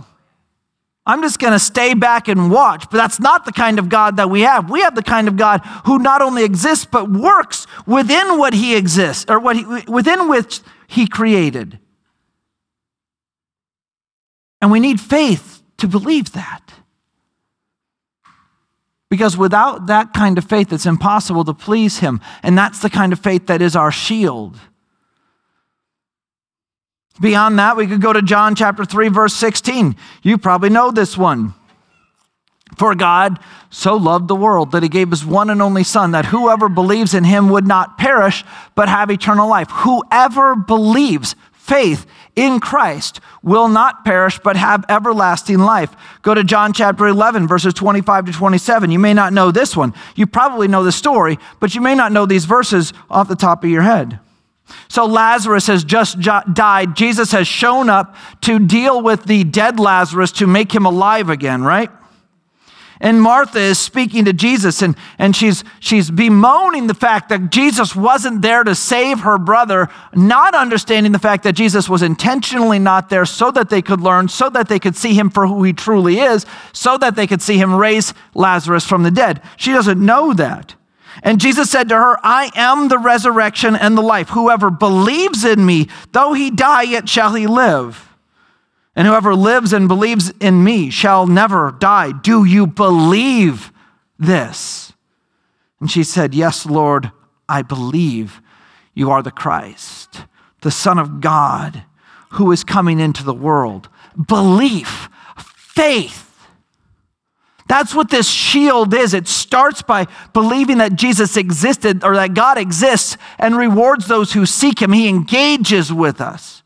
I'm 1.05 1.21
just 1.21 1.39
going 1.39 1.53
to 1.53 1.59
stay 1.59 1.93
back 1.93 2.27
and 2.27 2.51
watch. 2.51 2.86
But 2.89 2.97
that's 2.97 3.19
not 3.19 3.45
the 3.45 3.53
kind 3.53 3.79
of 3.79 3.88
God 3.89 4.17
that 4.17 4.29
we 4.29 4.41
have. 4.41 4.69
We 4.69 4.81
have 4.81 4.95
the 4.95 5.03
kind 5.03 5.27
of 5.27 5.38
God 5.38 5.59
who 5.86 6.00
not 6.00 6.21
only 6.21 6.43
exists, 6.43 6.86
but 6.86 7.09
works 7.09 7.65
within 7.86 8.38
what 8.38 8.53
he 8.53 8.75
exists 8.75 9.25
or 9.29 9.39
what 9.39 9.55
he, 9.55 9.65
within 9.88 10.29
which 10.29 10.59
he 10.88 11.07
created. 11.07 11.79
And 14.62 14.71
we 14.71 14.79
need 14.79 15.00
faith 15.00 15.62
to 15.77 15.88
believe 15.88 16.33
that. 16.33 16.74
Because 19.09 19.37
without 19.37 19.87
that 19.87 20.13
kind 20.13 20.37
of 20.37 20.45
faith, 20.45 20.73
it's 20.73 20.85
impossible 20.85 21.45
to 21.45 21.53
please 21.53 21.99
Him. 21.99 22.19
And 22.43 22.57
that's 22.57 22.79
the 22.79 22.89
kind 22.89 23.13
of 23.13 23.19
faith 23.19 23.47
that 23.47 23.61
is 23.61 23.75
our 23.75 23.91
shield. 23.91 24.59
Beyond 27.19 27.57
that, 27.57 27.77
we 27.77 27.87
could 27.87 28.01
go 28.01 28.13
to 28.13 28.21
John 28.21 28.53
chapter 28.53 28.85
3, 28.85 29.07
verse 29.07 29.33
16. 29.33 29.95
You 30.21 30.37
probably 30.37 30.69
know 30.69 30.91
this 30.91 31.17
one. 31.17 31.53
For 32.75 32.93
God 32.95 33.39
so 33.69 33.95
loved 33.95 34.27
the 34.27 34.35
world 34.35 34.71
that 34.71 34.83
he 34.83 34.89
gave 34.89 35.09
his 35.09 35.25
one 35.25 35.49
and 35.49 35.61
only 35.61 35.83
Son, 35.83 36.11
that 36.11 36.25
whoever 36.25 36.69
believes 36.69 37.13
in 37.13 37.23
him 37.23 37.49
would 37.49 37.65
not 37.65 37.97
perish, 37.97 38.43
but 38.75 38.89
have 38.89 39.09
eternal 39.09 39.49
life. 39.49 39.69
Whoever 39.71 40.55
believes, 40.55 41.35
faith 41.67 42.05
in 42.36 42.59
Christ, 42.59 43.19
will 43.43 43.67
not 43.67 44.05
perish, 44.05 44.39
but 44.39 44.55
have 44.55 44.86
everlasting 44.89 45.59
life. 45.59 45.93
Go 46.21 46.33
to 46.33 46.43
John 46.43 46.71
chapter 46.71 47.07
11, 47.07 47.47
verses 47.47 47.74
25 47.74 48.27
to 48.27 48.31
27. 48.31 48.91
You 48.91 49.00
may 49.00 49.13
not 49.13 49.33
know 49.33 49.51
this 49.51 49.75
one. 49.75 49.93
You 50.15 50.27
probably 50.27 50.67
know 50.67 50.83
the 50.83 50.91
story, 50.91 51.38
but 51.59 51.75
you 51.75 51.81
may 51.81 51.95
not 51.95 52.12
know 52.12 52.25
these 52.25 52.45
verses 52.45 52.93
off 53.09 53.27
the 53.27 53.36
top 53.36 53.63
of 53.63 53.69
your 53.69 53.81
head. 53.81 54.19
So 54.88 55.05
Lazarus 55.05 55.67
has 55.67 55.83
just 55.83 56.19
died. 56.19 56.95
Jesus 56.95 57.31
has 57.31 57.47
shown 57.47 57.89
up 57.89 58.15
to 58.41 58.59
deal 58.59 59.01
with 59.01 59.25
the 59.25 59.43
dead 59.43 59.79
Lazarus 59.79 60.31
to 60.33 60.47
make 60.47 60.74
him 60.74 60.86
alive 60.86 61.29
again, 61.29 61.63
right? 61.63 61.89
And 63.00 63.22
Martha 63.22 63.60
is 63.60 63.77
speaking 63.77 64.25
to 64.25 64.34
Jesus 64.34 64.82
and, 64.82 64.96
and 65.20 65.36
she's, 65.36 65.63
she's 65.80 66.10
bemoaning 66.10 66.88
the 66.88 66.94
fact 66.94 67.30
that 67.30 67.51
Jesus 67.51 67.96
wasn't 67.96 68.42
there 68.42 68.63
to 68.63 68.74
save 68.74 69.20
her 69.20 69.38
brother, 69.38 69.89
not 70.13 70.56
understanding 70.56 71.12
the 71.12 71.20
fact 71.20 71.44
that 71.44 71.54
Jesus 71.54 71.88
was 71.88 72.01
intentionally 72.01 72.80
not 72.80 73.10
there 73.10 73.25
so 73.25 73.51
that 73.51 73.70
they 73.70 73.82
could 73.82 74.01
learn, 74.01 74.27
so 74.27 74.50
that 74.50 74.68
they 74.68 74.80
could 74.80 74.96
see 74.96 75.13
him 75.13 75.30
for 75.30 75.46
who 75.48 75.63
he 75.63 75.74
truly 75.74 76.20
is, 76.20 76.46
so 76.74 76.98
that 76.98 77.16
they 77.16 77.27
could 77.27 77.42
see 77.42 77.58
him 77.58 77.75
raise 77.75 78.13
Lazarus 78.34 78.86
from 78.86 79.04
the 79.04 79.12
dead. 79.12 79.42
She 79.58 79.72
doesn't 79.72 80.04
know 80.04 80.34
that. 80.34 80.75
And 81.24 81.42
Jesus 81.42 81.70
said 81.70 81.89
to 81.89 81.96
her, 81.96 82.20
I 82.24 82.51
am 82.56 82.88
the 82.88 83.00
resurrection 83.00 83.75
and 83.75 83.98
the 83.98 84.04
life. 84.04 84.30
Whoever 84.30 84.70
believes 84.70 85.44
in 85.44 85.66
me, 85.66 85.88
though 86.12 86.34
he 86.34 86.51
die, 86.51 86.84
yet 86.84 87.10
shall 87.10 87.34
he 87.34 87.48
live. 87.48 88.06
And 88.98 89.06
whoever 89.06 89.36
lives 89.36 89.74
and 89.74 89.88
believes 89.88 90.34
in 90.39 90.63
me 90.63 90.89
shall 90.89 91.27
never 91.27 91.72
die. 91.72 92.12
Do 92.12 92.44
you 92.44 92.66
believe 92.66 93.72
this? 94.18 94.92
And 95.80 95.89
she 95.89 96.04
said, 96.04 96.34
Yes, 96.34 96.66
Lord, 96.66 97.12
I 97.48 97.62
believe 97.62 98.42
you 98.96 99.12
are 99.12 99.22
the 99.22 99.30
Christ, 99.30 100.25
the 100.62 100.72
Son 100.72 100.98
of 100.98 101.22
God, 101.22 101.84
who 102.32 102.51
is 102.51 102.63
coming 102.63 103.00
into 103.00 103.24
the 103.24 103.36
world. 103.36 103.88
Belief, 104.27 105.10
faith. 105.38 106.48
That's 107.68 107.94
what 107.94 108.10
this 108.10 108.27
shield 108.27 108.96
is. 108.96 109.13
It 109.13 109.27
starts 109.27 109.84
by 109.84 110.08
believing 110.34 110.80
that 110.80 110.96
Jesus 110.96 111.38
existed 111.38 112.04
or 112.04 112.16
that 112.16 112.34
God 112.34 112.58
exists 112.58 113.16
and 113.38 113.56
rewards 113.56 114.08
those 114.08 114.34
who 114.34 114.48
seek 114.48 114.82
him. 114.82 114.92
He 114.92 115.08
engages 115.08 115.94
with 115.94 116.20
us. 116.20 116.63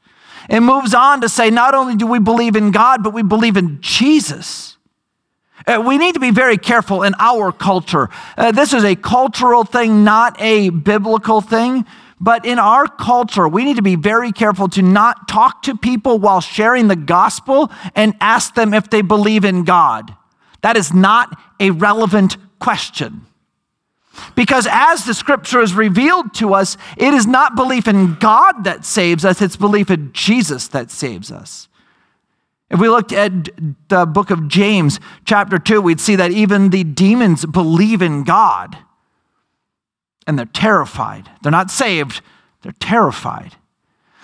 It 0.49 0.61
moves 0.61 0.93
on 0.93 1.21
to 1.21 1.29
say 1.29 1.49
not 1.49 1.73
only 1.73 1.95
do 1.95 2.07
we 2.07 2.19
believe 2.19 2.55
in 2.55 2.71
God, 2.71 3.03
but 3.03 3.13
we 3.13 3.23
believe 3.23 3.57
in 3.57 3.79
Jesus. 3.81 4.77
Uh, 5.67 5.83
we 5.85 5.97
need 5.97 6.13
to 6.13 6.19
be 6.19 6.31
very 6.31 6.57
careful 6.57 7.03
in 7.03 7.13
our 7.19 7.51
culture. 7.51 8.09
Uh, 8.37 8.51
this 8.51 8.73
is 8.73 8.83
a 8.83 8.95
cultural 8.95 9.63
thing, 9.63 10.03
not 10.03 10.39
a 10.41 10.69
biblical 10.69 11.41
thing. 11.41 11.85
But 12.19 12.45
in 12.45 12.59
our 12.59 12.87
culture, 12.87 13.47
we 13.47 13.65
need 13.65 13.77
to 13.77 13.81
be 13.81 13.95
very 13.95 14.31
careful 14.31 14.67
to 14.69 14.83
not 14.83 15.27
talk 15.27 15.63
to 15.63 15.75
people 15.75 16.19
while 16.19 16.39
sharing 16.39 16.87
the 16.87 16.95
gospel 16.95 17.71
and 17.95 18.13
ask 18.21 18.53
them 18.53 18.75
if 18.75 18.91
they 18.91 19.01
believe 19.01 19.43
in 19.43 19.63
God. 19.63 20.15
That 20.61 20.77
is 20.77 20.93
not 20.93 21.35
a 21.59 21.71
relevant 21.71 22.37
question. 22.59 23.25
Because 24.35 24.67
as 24.69 25.05
the 25.05 25.13
scripture 25.13 25.61
is 25.61 25.73
revealed 25.73 26.33
to 26.35 26.53
us, 26.53 26.77
it 26.97 27.13
is 27.13 27.25
not 27.25 27.55
belief 27.55 27.87
in 27.87 28.15
God 28.15 28.63
that 28.63 28.85
saves 28.85 29.23
us, 29.23 29.41
it's 29.41 29.55
belief 29.55 29.89
in 29.89 30.11
Jesus 30.13 30.67
that 30.69 30.91
saves 30.91 31.31
us. 31.31 31.67
If 32.69 32.79
we 32.79 32.87
looked 32.87 33.11
at 33.11 33.49
the 33.89 34.05
book 34.05 34.29
of 34.29 34.47
James, 34.47 34.99
chapter 35.25 35.59
2, 35.59 35.81
we'd 35.81 35.99
see 35.99 36.15
that 36.15 36.31
even 36.31 36.69
the 36.69 36.83
demons 36.83 37.45
believe 37.45 38.01
in 38.01 38.23
God 38.23 38.77
and 40.25 40.37
they're 40.37 40.45
terrified. 40.45 41.29
They're 41.41 41.51
not 41.51 41.71
saved, 41.71 42.21
they're 42.61 42.71
terrified. 42.79 43.55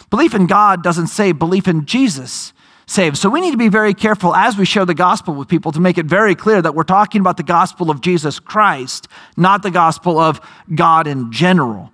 Belief 0.10 0.34
in 0.34 0.48
God 0.48 0.82
doesn't 0.82 1.08
say 1.08 1.34
belief 1.34 1.68
in 1.68 1.86
Jesus 1.86 2.54
saved. 2.88 3.18
So 3.18 3.30
we 3.30 3.42
need 3.42 3.52
to 3.52 3.58
be 3.58 3.70
very 3.70 3.94
careful 3.94 4.34
as 4.34 4.58
we 4.58 4.66
share 4.66 4.86
the 4.86 4.94
gospel 4.96 5.36
with 5.36 5.48
people 5.48 5.72
to 5.74 5.80
make 5.80 5.98
it 5.98 6.06
very 6.06 6.34
clear 6.34 6.62
that 6.62 6.74
we're 6.74 6.84
talking 6.84 7.22
about 7.22 7.38
the 7.38 7.44
gospel 7.44 7.92
of 7.92 8.02
Jesus 8.02 8.40
Christ, 8.40 9.08
not 9.36 9.62
the 9.62 9.72
gospel 9.72 10.18
of 10.18 10.42
God 10.74 11.06
in 11.06 11.32
general. 11.32 11.92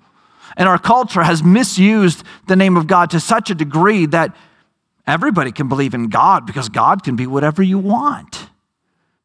And 0.55 0.69
our 0.69 0.77
culture 0.77 1.23
has 1.23 1.43
misused 1.43 2.23
the 2.47 2.55
name 2.55 2.77
of 2.77 2.85
God 2.85 3.09
to 3.09 3.19
such 3.19 3.49
a 3.49 3.55
degree 3.55 4.05
that 4.05 4.35
everybody 5.07 5.51
can 5.51 5.67
believe 5.67 5.95
in 5.95 6.09
God 6.09 6.45
because 6.45 6.69
God 6.69 7.03
can 7.03 7.15
be 7.15 7.25
whatever 7.25 7.63
you 7.63 7.79
want. 7.79 8.49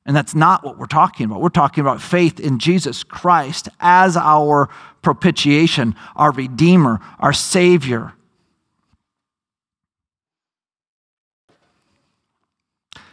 And 0.06 0.16
that's 0.16 0.34
not 0.34 0.64
what 0.64 0.78
we're 0.78 0.86
talking 0.86 1.26
about. 1.26 1.42
We're 1.42 1.50
talking 1.50 1.82
about 1.82 2.00
faith 2.00 2.40
in 2.40 2.58
Jesus 2.58 3.04
Christ 3.04 3.68
as 3.78 4.16
our 4.16 4.70
propitiation, 5.02 5.94
our 6.16 6.32
Redeemer, 6.32 6.98
our 7.18 7.34
Savior. 7.34 8.14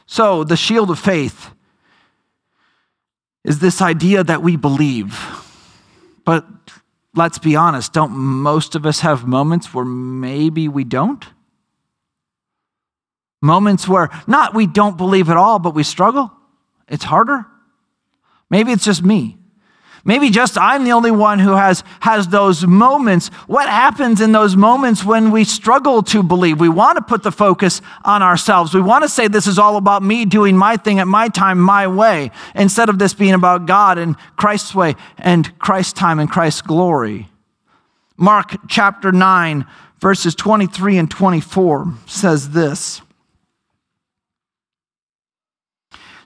So, 0.05 0.43
the 0.43 0.57
shield 0.57 0.91
of 0.91 1.00
faith 1.00 1.51
is 3.43 3.59
this 3.59 3.81
idea 3.81 4.24
that 4.24 4.41
we 4.41 4.55
believe. 4.55 5.19
But 6.25 6.45
let's 7.13 7.39
be 7.39 7.55
honest, 7.55 7.93
don't 7.93 8.12
most 8.12 8.75
of 8.75 8.85
us 8.85 9.00
have 9.01 9.25
moments 9.25 9.74
where 9.74 9.85
maybe 9.85 10.67
we 10.67 10.83
don't? 10.83 11.25
Moments 13.41 13.88
where 13.88 14.09
not 14.27 14.55
we 14.55 14.65
don't 14.65 14.97
believe 14.97 15.29
at 15.29 15.38
all, 15.38 15.59
but 15.59 15.75
we 15.75 15.83
struggle? 15.83 16.31
It's 16.88 17.03
harder? 17.03 17.45
Maybe 18.50 18.71
it's 18.71 18.85
just 18.85 19.03
me. 19.03 19.38
Maybe 20.07 20.29
just 20.29 20.55
I'm 20.55 20.83
the 20.83 20.91
only 20.91 21.09
one 21.09 21.39
who 21.39 21.53
has, 21.53 21.83
has 22.01 22.27
those 22.27 22.67
moments. 22.67 23.29
What 23.47 23.67
happens 23.67 24.21
in 24.21 24.31
those 24.33 24.55
moments 24.55 25.03
when 25.03 25.31
we 25.31 25.43
struggle 25.43 26.03
to 26.03 26.21
believe? 26.21 26.59
We 26.59 26.69
want 26.69 26.97
to 26.97 27.01
put 27.01 27.24
the 27.24 27.31
focus 27.31 27.81
on 28.03 28.21
ourselves. 28.21 28.75
We 28.75 28.81
want 28.81 29.03
to 29.03 29.09
say 29.09 29.27
this 29.27 29.47
is 29.47 29.57
all 29.57 29.77
about 29.77 30.03
me 30.03 30.24
doing 30.25 30.55
my 30.55 30.77
thing 30.77 31.00
at 31.00 31.07
my 31.07 31.27
time, 31.27 31.59
my 31.59 31.88
way, 31.88 32.29
instead 32.53 32.88
of 32.88 33.00
this 33.00 33.15
being 33.15 33.33
about 33.33 33.65
God 33.65 33.97
and 33.97 34.15
Christ's 34.38 34.75
way 34.75 34.95
and 35.17 35.57
Christ's 35.57 35.93
time 35.93 36.19
and 36.19 36.29
Christ's 36.29 36.62
glory. 36.62 37.27
Mark 38.15 38.55
chapter 38.67 39.12
9, 39.12 39.65
verses 40.00 40.35
23 40.35 41.00
and 41.00 41.09
24 41.09 41.93
says 42.05 42.51
this. 42.51 43.01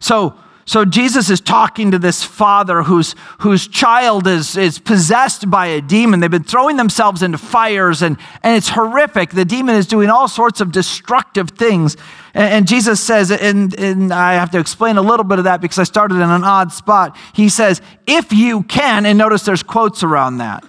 So, 0.01 0.38
so 0.69 0.85
Jesus 0.85 1.31
is 1.31 1.41
talking 1.41 1.89
to 1.89 1.97
this 1.97 2.23
father 2.23 2.83
whose, 2.83 3.15
whose 3.39 3.67
child 3.67 4.27
is, 4.27 4.55
is 4.55 4.77
possessed 4.77 5.49
by 5.49 5.65
a 5.65 5.81
demon. 5.81 6.19
They've 6.19 6.29
been 6.29 6.43
throwing 6.43 6.77
themselves 6.77 7.23
into 7.23 7.39
fires 7.39 8.03
and, 8.03 8.19
and 8.43 8.55
it's 8.55 8.69
horrific. 8.69 9.31
The 9.31 9.45
demon 9.45 9.73
is 9.73 9.88
doing 9.88 10.11
all 10.11 10.27
sorts 10.27 10.61
of 10.61 10.71
destructive 10.71 11.49
things. 11.49 11.97
And, 12.35 12.53
and 12.53 12.67
Jesus 12.67 13.01
says, 13.01 13.31
and, 13.31 13.73
and 13.79 14.13
I 14.13 14.33
have 14.33 14.51
to 14.51 14.59
explain 14.59 14.97
a 14.97 15.01
little 15.01 15.23
bit 15.23 15.39
of 15.39 15.45
that 15.45 15.59
because 15.59 15.79
I 15.79 15.85
started 15.85 16.17
in 16.17 16.29
an 16.29 16.43
odd 16.43 16.71
spot. 16.71 17.17
He 17.33 17.49
says, 17.49 17.81
if 18.05 18.31
you 18.31 18.61
can, 18.61 19.07
and 19.07 19.17
notice 19.17 19.41
there's 19.41 19.63
quotes 19.63 20.03
around 20.03 20.38
that. 20.38 20.63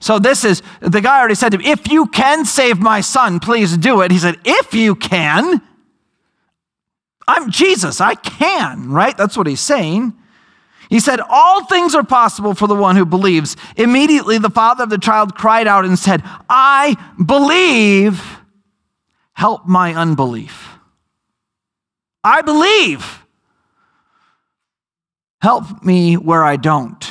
So 0.00 0.18
this 0.18 0.44
is, 0.44 0.62
the 0.80 1.00
guy 1.00 1.18
already 1.18 1.34
said 1.34 1.52
to 1.52 1.58
him, 1.58 1.64
if 1.64 1.90
you 1.90 2.08
can 2.08 2.44
save 2.44 2.78
my 2.78 3.00
son, 3.00 3.40
please 3.40 3.78
do 3.78 4.02
it. 4.02 4.10
He 4.10 4.18
said, 4.18 4.38
if 4.44 4.74
you 4.74 4.94
can. 4.94 5.62
I'm 7.30 7.48
Jesus. 7.48 8.00
I 8.00 8.16
can, 8.16 8.90
right? 8.90 9.16
That's 9.16 9.36
what 9.36 9.46
he's 9.46 9.60
saying. 9.60 10.14
He 10.88 10.98
said, 10.98 11.20
All 11.20 11.64
things 11.64 11.94
are 11.94 12.02
possible 12.02 12.54
for 12.54 12.66
the 12.66 12.74
one 12.74 12.96
who 12.96 13.06
believes. 13.06 13.56
Immediately, 13.76 14.38
the 14.38 14.50
father 14.50 14.82
of 14.82 14.90
the 14.90 14.98
child 14.98 15.36
cried 15.36 15.68
out 15.68 15.84
and 15.84 15.96
said, 15.96 16.22
I 16.48 16.96
believe. 17.24 18.20
Help 19.32 19.64
my 19.66 19.94
unbelief. 19.94 20.70
I 22.24 22.42
believe. 22.42 23.22
Help 25.40 25.84
me 25.84 26.16
where 26.16 26.42
I 26.42 26.56
don't. 26.56 27.08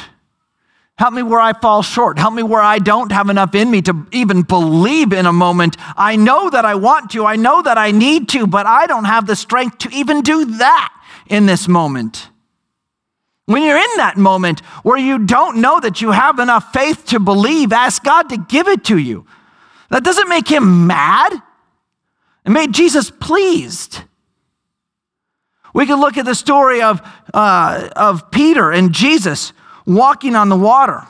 Help 1.00 1.13
me 1.13 1.24
where 1.24 1.39
I 1.39 1.53
fall 1.53 1.82
short. 1.82 2.20
Help 2.20 2.34
me 2.34 2.44
where 2.44 2.62
I 2.62 2.77
don't 2.77 3.13
have 3.13 3.29
enough 3.29 3.56
in 3.56 3.72
me 3.72 3.82
to 3.84 4.06
even 4.12 4.41
believe 4.41 5.13
in 5.13 5.25
a 5.25 5.32
moment. 5.32 5.77
I 5.96 6.18
know 6.18 6.50
that 6.50 6.65
I 6.65 6.75
want 6.75 7.12
to. 7.12 7.25
I 7.25 7.38
know 7.38 7.62
that 7.62 7.77
I 7.77 7.91
need 7.91 8.27
to, 8.29 8.46
but 8.46 8.65
I 8.65 8.86
don't 8.86 9.06
have 9.06 9.25
the 9.25 9.38
strength 9.38 9.77
to 9.77 9.89
even 9.91 10.20
do 10.20 10.44
that 10.58 10.94
in 11.27 11.46
this 11.46 11.70
moment. 11.70 12.27
When 13.46 13.63
you're 13.63 13.77
in 13.77 13.96
that 13.96 14.18
moment 14.18 14.60
where 14.84 14.98
you 14.98 15.20
don't 15.20 15.62
know 15.62 15.79
that 15.79 16.01
you 16.01 16.12
have 16.12 16.38
enough 16.38 16.74
faith 16.74 17.06
to 17.06 17.20
believe, 17.22 17.72
ask 17.72 18.03
God 18.03 18.27
to 18.27 18.38
give 18.38 18.68
it 18.68 18.84
to 18.86 18.98
you. 18.98 19.25
That 19.91 20.03
doesn't 20.03 20.27
make 20.27 20.50
him 20.50 20.86
mad. 20.86 21.32
It 22.46 22.50
made 22.50 22.74
Jesus 22.74 23.10
pleased. 23.10 24.01
We 25.74 25.86
could 25.86 26.00
look 26.00 26.18
at 26.18 26.25
the 26.25 26.36
story 26.36 26.82
of, 26.82 27.01
uh, 27.34 27.88
of 27.96 28.32
Peter 28.32 28.70
and 28.70 28.91
Jesus 28.91 29.53
walking 29.89 30.36
on 30.36 30.50
the 30.50 30.55
water. 30.55 31.05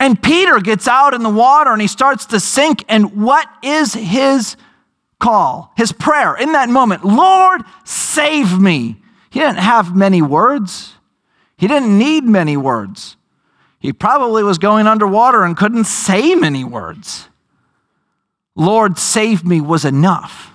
And 0.00 0.22
Peter 0.22 0.60
gets 0.60 0.86
out 0.86 1.12
in 1.12 1.22
the 1.22 1.30
water 1.30 1.72
and 1.72 1.80
he 1.80 1.88
starts 1.88 2.26
to 2.26 2.40
sink. 2.40 2.84
And 2.88 3.22
what 3.22 3.48
is 3.62 3.94
his 3.94 4.56
call, 5.20 5.72
his 5.76 5.92
prayer 5.92 6.34
in 6.34 6.52
that 6.52 6.68
moment? 6.68 7.04
Lord, 7.04 7.62
save 7.84 8.58
me. 8.58 8.96
He 9.30 9.40
didn't 9.40 9.58
have 9.58 9.94
many 9.96 10.22
words, 10.22 10.94
he 11.56 11.66
didn't 11.66 11.98
need 11.98 12.24
many 12.24 12.56
words. 12.56 13.16
He 13.80 13.92
probably 13.92 14.42
was 14.42 14.56
going 14.56 14.86
underwater 14.86 15.42
and 15.42 15.54
couldn't 15.54 15.84
say 15.84 16.34
many 16.34 16.64
words. 16.64 17.28
Lord, 18.56 18.98
save 18.98 19.44
me 19.44 19.60
was 19.60 19.84
enough. 19.84 20.52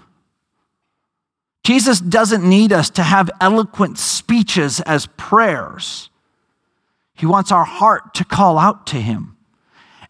Jesus 1.63 1.99
doesn't 1.99 2.47
need 2.47 2.73
us 2.73 2.89
to 2.91 3.03
have 3.03 3.29
eloquent 3.39 3.99
speeches 3.99 4.81
as 4.81 5.05
prayers. 5.17 6.09
He 7.19 7.25
wants 7.25 7.51
our 7.51 7.65
heart 7.65 8.13
to 8.13 8.23
call 8.23 8.57
out 8.57 8.87
to 8.87 8.95
Him. 8.95 9.35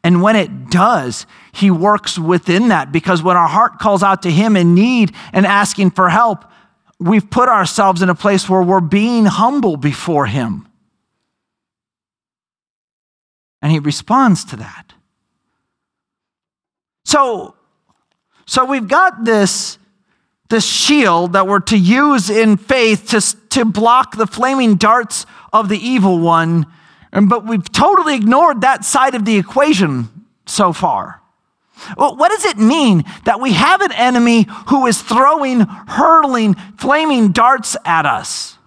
And 0.03 0.21
when 0.21 0.35
it 0.35 0.69
does, 0.69 1.25
He 1.51 1.71
works 1.71 2.19
within 2.19 2.67
that 2.67 2.91
because 2.91 3.23
when 3.23 3.35
our 3.35 3.47
heart 3.47 3.79
calls 3.79 4.03
out 4.03 4.21
to 4.21 4.31
Him 4.31 4.55
in 4.55 4.75
need 4.75 5.13
and 5.33 5.43
asking 5.43 5.91
for 5.91 6.09
help, 6.09 6.45
we've 6.99 7.27
put 7.27 7.49
ourselves 7.49 8.03
in 8.03 8.09
a 8.09 8.15
place 8.15 8.47
where 8.47 8.61
we're 8.61 8.79
being 8.79 9.25
humble 9.25 9.75
before 9.75 10.27
Him. 10.27 10.67
And 13.63 13.71
He 13.71 13.79
responds 13.79 14.45
to 14.45 14.55
that. 14.57 14.93
So, 17.05 17.55
so 18.45 18.65
we've 18.65 18.87
got 18.87 19.25
this 19.25 19.79
this 20.49 20.65
shield 20.65 21.33
that 21.33 21.47
we're 21.47 21.59
to 21.59 21.77
use 21.77 22.29
in 22.29 22.57
faith 22.57 23.09
to, 23.09 23.49
to 23.49 23.65
block 23.65 24.17
the 24.17 24.25
flaming 24.27 24.75
darts 24.75 25.27
of 25.53 25.69
the 25.69 25.77
evil 25.77 26.19
one. 26.19 26.65
But 27.11 27.45
we've 27.45 27.71
totally 27.71 28.15
ignored 28.15 28.61
that 28.61 28.85
side 28.85 29.15
of 29.15 29.25
the 29.25 29.37
equation 29.37 30.09
so 30.45 30.73
far. 30.73 31.21
Well, 31.97 32.15
what 32.15 32.29
does 32.29 32.45
it 32.45 32.57
mean 32.57 33.03
that 33.25 33.39
we 33.39 33.53
have 33.53 33.81
an 33.81 33.91
enemy 33.93 34.47
who 34.67 34.85
is 34.85 35.01
throwing, 35.01 35.61
hurling, 35.61 36.55
flaming 36.77 37.31
darts 37.31 37.77
at 37.85 38.05
us? 38.05 38.57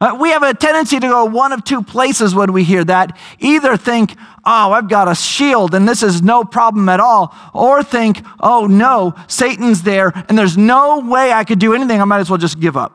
Uh, 0.00 0.16
we 0.20 0.30
have 0.30 0.44
a 0.44 0.54
tendency 0.54 1.00
to 1.00 1.08
go 1.08 1.24
one 1.24 1.52
of 1.52 1.64
two 1.64 1.82
places 1.82 2.32
when 2.34 2.52
we 2.52 2.62
hear 2.62 2.84
that. 2.84 3.18
Either 3.40 3.76
think, 3.76 4.14
oh, 4.44 4.72
I've 4.72 4.88
got 4.88 5.08
a 5.08 5.14
shield 5.14 5.74
and 5.74 5.88
this 5.88 6.04
is 6.04 6.22
no 6.22 6.44
problem 6.44 6.88
at 6.88 7.00
all, 7.00 7.34
or 7.52 7.82
think, 7.82 8.22
oh 8.38 8.66
no, 8.66 9.14
Satan's 9.26 9.82
there 9.82 10.12
and 10.28 10.38
there's 10.38 10.56
no 10.56 11.00
way 11.00 11.32
I 11.32 11.42
could 11.42 11.58
do 11.58 11.74
anything. 11.74 12.00
I 12.00 12.04
might 12.04 12.20
as 12.20 12.30
well 12.30 12.38
just 12.38 12.60
give 12.60 12.76
up. 12.76 12.94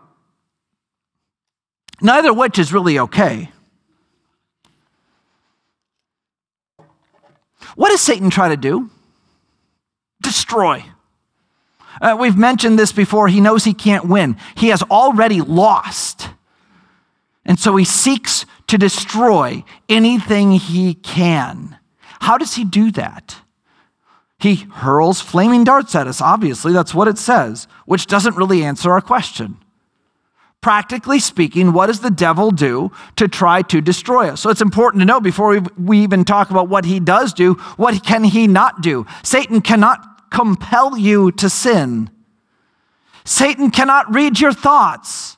Neither 2.02 2.32
of 2.32 2.38
which 2.38 2.58
is 2.58 2.72
really 2.72 3.00
okay. 3.00 3.50
What 7.76 7.90
does 7.90 8.02
Satan 8.02 8.30
try 8.30 8.50
to 8.50 8.58
do? 8.58 8.90
Destroy. 10.22 10.86
Uh, 12.02 12.18
we've 12.20 12.38
mentioned 12.38 12.78
this 12.78 12.92
before. 12.92 13.28
He 13.28 13.42
knows 13.42 13.64
he 13.64 13.74
can't 13.74 14.06
win, 14.06 14.38
he 14.56 14.68
has 14.70 14.84
already 14.84 15.42
lost. 15.42 16.30
And 17.46 17.60
so 17.60 17.76
he 17.76 17.84
seeks 17.84 18.46
to 18.68 18.78
destroy 18.78 19.66
anything 19.90 20.52
he 20.52 20.94
can. 20.94 21.78
How 22.22 22.38
does 22.38 22.56
he 22.56 22.64
do 22.64 22.90
that? 22.92 23.42
He 24.40 24.56
hurls 24.56 25.22
flaming 25.22 25.64
darts 25.64 25.94
at 25.96 26.08
us, 26.08 26.22
obviously, 26.22 26.74
that's 26.74 26.94
what 26.94 27.08
it 27.08 27.18
says, 27.18 27.68
which 27.86 28.08
doesn't 28.08 28.36
really 28.36 28.64
answer 28.64 28.92
our 28.92 29.02
question. 29.02 29.58
Practically 30.64 31.20
speaking, 31.20 31.74
what 31.74 31.88
does 31.88 32.00
the 32.00 32.10
devil 32.10 32.50
do 32.50 32.90
to 33.18 33.28
try 33.28 33.64
to 33.64 33.82
destroy 33.82 34.30
us? 34.30 34.40
So 34.40 34.50
it's 34.50 34.62
important 34.62 35.02
to 35.02 35.06
know 35.06 35.20
before 35.20 35.60
we, 35.78 36.00
even 36.00 36.24
talk 36.24 36.52
about 36.52 36.70
what 36.70 36.86
he 36.86 37.02
does 37.02 37.34
do, 37.34 37.56
what 37.76 38.02
can 38.06 38.24
he 38.24 38.48
not 38.48 38.82
do? 38.82 39.06
Satan 39.24 39.60
cannot 39.60 40.32
compel 40.32 40.98
you 40.98 41.34
to 41.34 41.50
sin. 41.50 42.10
Satan 43.26 43.72
cannot 43.72 44.16
read 44.16 44.40
your 44.40 44.54
thoughts. 44.54 45.36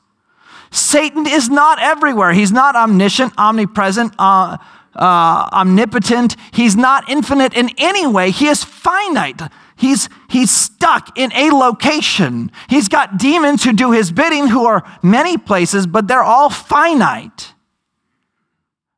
Satan 0.70 1.26
is 1.26 1.48
not 1.48 1.80
everywhere. 1.80 2.32
He's 2.32 2.52
not 2.52 2.76
omniscient, 2.76 3.32
omnipresent, 3.36 4.14
uh, 4.20 4.58
uh, 4.94 5.48
omnipotent. 5.52 6.36
He's 6.52 6.76
not 6.76 7.08
infinite 7.08 7.52
in 7.52 7.70
any 7.78 8.06
way. 8.06 8.30
He 8.30 8.46
is 8.46 8.62
finite. 8.62 9.42
He's, 9.76 10.08
he's 10.28 10.50
stuck 10.50 11.18
in 11.18 11.32
a 11.32 11.50
location. 11.50 12.50
He's 12.68 12.88
got 12.88 13.18
demons 13.18 13.62
who 13.62 13.72
do 13.72 13.92
his 13.92 14.10
bidding, 14.10 14.48
who 14.48 14.64
are 14.64 14.82
many 15.02 15.36
places, 15.36 15.86
but 15.86 16.08
they're 16.08 16.22
all 16.22 16.48
finite. 16.48 17.52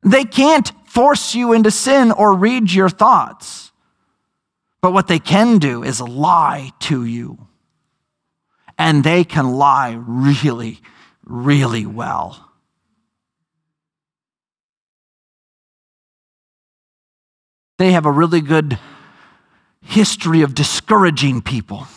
They 0.04 0.24
can't 0.24 0.70
force 0.86 1.34
you 1.34 1.52
into 1.52 1.72
sin 1.72 2.12
or 2.12 2.32
read 2.32 2.72
your 2.72 2.88
thoughts. 2.88 3.72
But 4.80 4.92
what 4.92 5.08
they 5.08 5.18
can 5.18 5.58
do 5.58 5.82
is 5.82 6.00
lie 6.00 6.72
to 6.80 7.04
you. 7.04 7.48
And 8.78 9.02
they 9.02 9.24
can 9.24 9.50
lie 9.50 9.98
really, 9.98 10.80
really 11.24 11.84
well. 11.84 12.48
They 17.78 17.92
have 17.92 18.06
a 18.06 18.12
really 18.12 18.40
good 18.40 18.78
history 19.88 20.42
of 20.42 20.54
discouraging 20.54 21.40
people. 21.40 21.88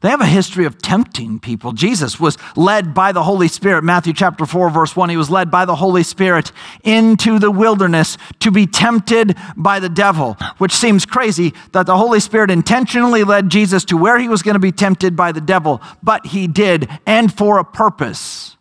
They 0.00 0.08
have 0.08 0.22
a 0.22 0.26
history 0.26 0.64
of 0.64 0.78
tempting 0.78 1.38
people. 1.38 1.72
Jesus 1.72 2.18
was 2.18 2.38
led 2.56 2.94
by 2.94 3.12
the 3.12 3.22
Holy 3.22 3.46
Spirit. 3.46 3.84
Matthew 3.84 4.14
chapter 4.14 4.46
4, 4.46 4.70
verse 4.70 4.96
1. 4.96 5.10
He 5.10 5.16
was 5.16 5.30
led 5.30 5.50
by 5.50 5.64
the 5.64 5.76
Holy 5.76 6.02
Spirit 6.02 6.50
into 6.82 7.38
the 7.38 7.50
wilderness 7.50 8.16
to 8.40 8.50
be 8.50 8.66
tempted 8.66 9.36
by 9.56 9.78
the 9.78 9.90
devil, 9.90 10.36
which 10.58 10.72
seems 10.72 11.06
crazy 11.06 11.52
that 11.72 11.86
the 11.86 11.98
Holy 11.98 12.18
Spirit 12.18 12.50
intentionally 12.50 13.22
led 13.22 13.50
Jesus 13.50 13.84
to 13.84 13.96
where 13.96 14.18
he 14.18 14.28
was 14.28 14.42
going 14.42 14.54
to 14.54 14.58
be 14.58 14.72
tempted 14.72 15.14
by 15.14 15.30
the 15.30 15.40
devil, 15.40 15.80
but 16.02 16.26
he 16.26 16.48
did, 16.48 16.88
and 17.06 17.32
for 17.32 17.58
a 17.58 17.64
purpose. 17.64 18.56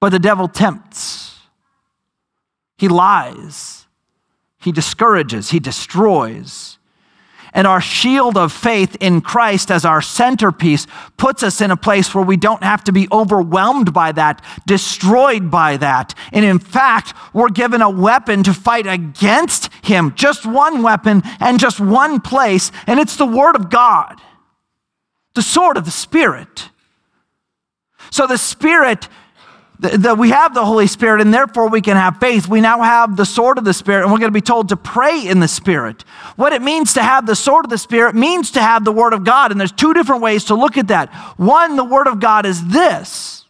But 0.00 0.10
the 0.10 0.18
devil 0.18 0.48
tempts, 0.48 1.38
he 2.76 2.88
lies, 2.88 3.83
he 4.64 4.72
discourages, 4.72 5.50
he 5.50 5.60
destroys. 5.60 6.78
And 7.52 7.66
our 7.68 7.80
shield 7.80 8.36
of 8.36 8.50
faith 8.50 8.96
in 8.98 9.20
Christ 9.20 9.70
as 9.70 9.84
our 9.84 10.02
centerpiece 10.02 10.88
puts 11.18 11.44
us 11.44 11.60
in 11.60 11.70
a 11.70 11.76
place 11.76 12.12
where 12.12 12.24
we 12.24 12.36
don't 12.36 12.64
have 12.64 12.82
to 12.84 12.92
be 12.92 13.06
overwhelmed 13.12 13.92
by 13.92 14.10
that, 14.12 14.42
destroyed 14.66 15.52
by 15.52 15.76
that. 15.76 16.14
And 16.32 16.44
in 16.44 16.58
fact, 16.58 17.14
we're 17.32 17.50
given 17.50 17.80
a 17.80 17.90
weapon 17.90 18.42
to 18.42 18.54
fight 18.54 18.88
against 18.88 19.72
Him, 19.84 20.14
just 20.16 20.44
one 20.44 20.82
weapon 20.82 21.22
and 21.38 21.60
just 21.60 21.78
one 21.78 22.20
place, 22.20 22.72
and 22.88 22.98
it's 22.98 23.16
the 23.16 23.26
Word 23.26 23.54
of 23.54 23.70
God, 23.70 24.20
the 25.34 25.42
sword 25.42 25.76
of 25.76 25.84
the 25.84 25.92
Spirit. 25.92 26.70
So 28.10 28.26
the 28.26 28.38
Spirit 28.38 29.08
that 29.80 30.16
we 30.18 30.30
have 30.30 30.54
the 30.54 30.64
Holy 30.64 30.86
Spirit 30.86 31.20
and 31.20 31.34
therefore 31.34 31.68
we 31.68 31.80
can 31.80 31.96
have 31.96 32.18
faith. 32.18 32.48
We 32.48 32.60
now 32.60 32.82
have 32.82 33.16
the 33.16 33.26
sword 33.26 33.58
of 33.58 33.64
the 33.64 33.74
Spirit 33.74 34.04
and 34.04 34.12
we're 34.12 34.18
going 34.18 34.30
to 34.30 34.32
be 34.32 34.40
told 34.40 34.68
to 34.68 34.76
pray 34.76 35.26
in 35.26 35.40
the 35.40 35.48
Spirit. 35.48 36.02
What 36.36 36.52
it 36.52 36.62
means 36.62 36.94
to 36.94 37.02
have 37.02 37.26
the 37.26 37.34
sword 37.34 37.66
of 37.66 37.70
the 37.70 37.78
Spirit 37.78 38.14
means 38.14 38.52
to 38.52 38.62
have 38.62 38.84
the 38.84 38.92
Word 38.92 39.12
of 39.12 39.24
God. 39.24 39.50
And 39.50 39.58
there's 39.58 39.72
two 39.72 39.92
different 39.92 40.22
ways 40.22 40.44
to 40.44 40.54
look 40.54 40.78
at 40.78 40.88
that. 40.88 41.12
One, 41.36 41.76
the 41.76 41.84
Word 41.84 42.06
of 42.06 42.20
God 42.20 42.46
is 42.46 42.64
this 42.68 43.44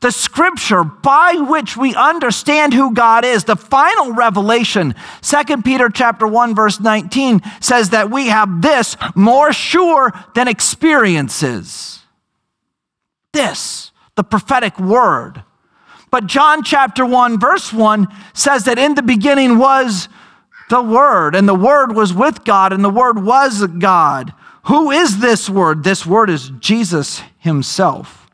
the 0.00 0.12
scripture 0.12 0.84
by 0.84 1.32
which 1.48 1.78
we 1.78 1.94
understand 1.94 2.74
who 2.74 2.92
God 2.92 3.24
is, 3.24 3.44
the 3.44 3.56
final 3.56 4.12
revelation. 4.12 4.94
2 5.22 5.62
Peter 5.62 5.88
chapter 5.88 6.26
1 6.26 6.54
verse 6.54 6.78
19 6.78 7.40
says 7.60 7.88
that 7.90 8.10
we 8.10 8.26
have 8.26 8.60
this 8.60 8.98
more 9.14 9.50
sure 9.52 10.12
than 10.34 10.46
experiences. 10.46 12.00
This, 13.32 13.92
the 14.14 14.24
prophetic 14.24 14.78
word. 14.78 15.42
But 16.14 16.28
John 16.28 16.62
chapter 16.62 17.04
1, 17.04 17.40
verse 17.40 17.72
1 17.72 18.06
says 18.34 18.66
that 18.66 18.78
in 18.78 18.94
the 18.94 19.02
beginning 19.02 19.58
was 19.58 20.08
the 20.70 20.80
Word, 20.80 21.34
and 21.34 21.48
the 21.48 21.56
Word 21.56 21.96
was 21.96 22.14
with 22.14 22.44
God, 22.44 22.72
and 22.72 22.84
the 22.84 22.88
Word 22.88 23.24
was 23.24 23.66
God. 23.66 24.32
Who 24.66 24.92
is 24.92 25.18
this 25.18 25.50
Word? 25.50 25.82
This 25.82 26.06
Word 26.06 26.30
is 26.30 26.52
Jesus 26.60 27.20
Himself. 27.40 28.30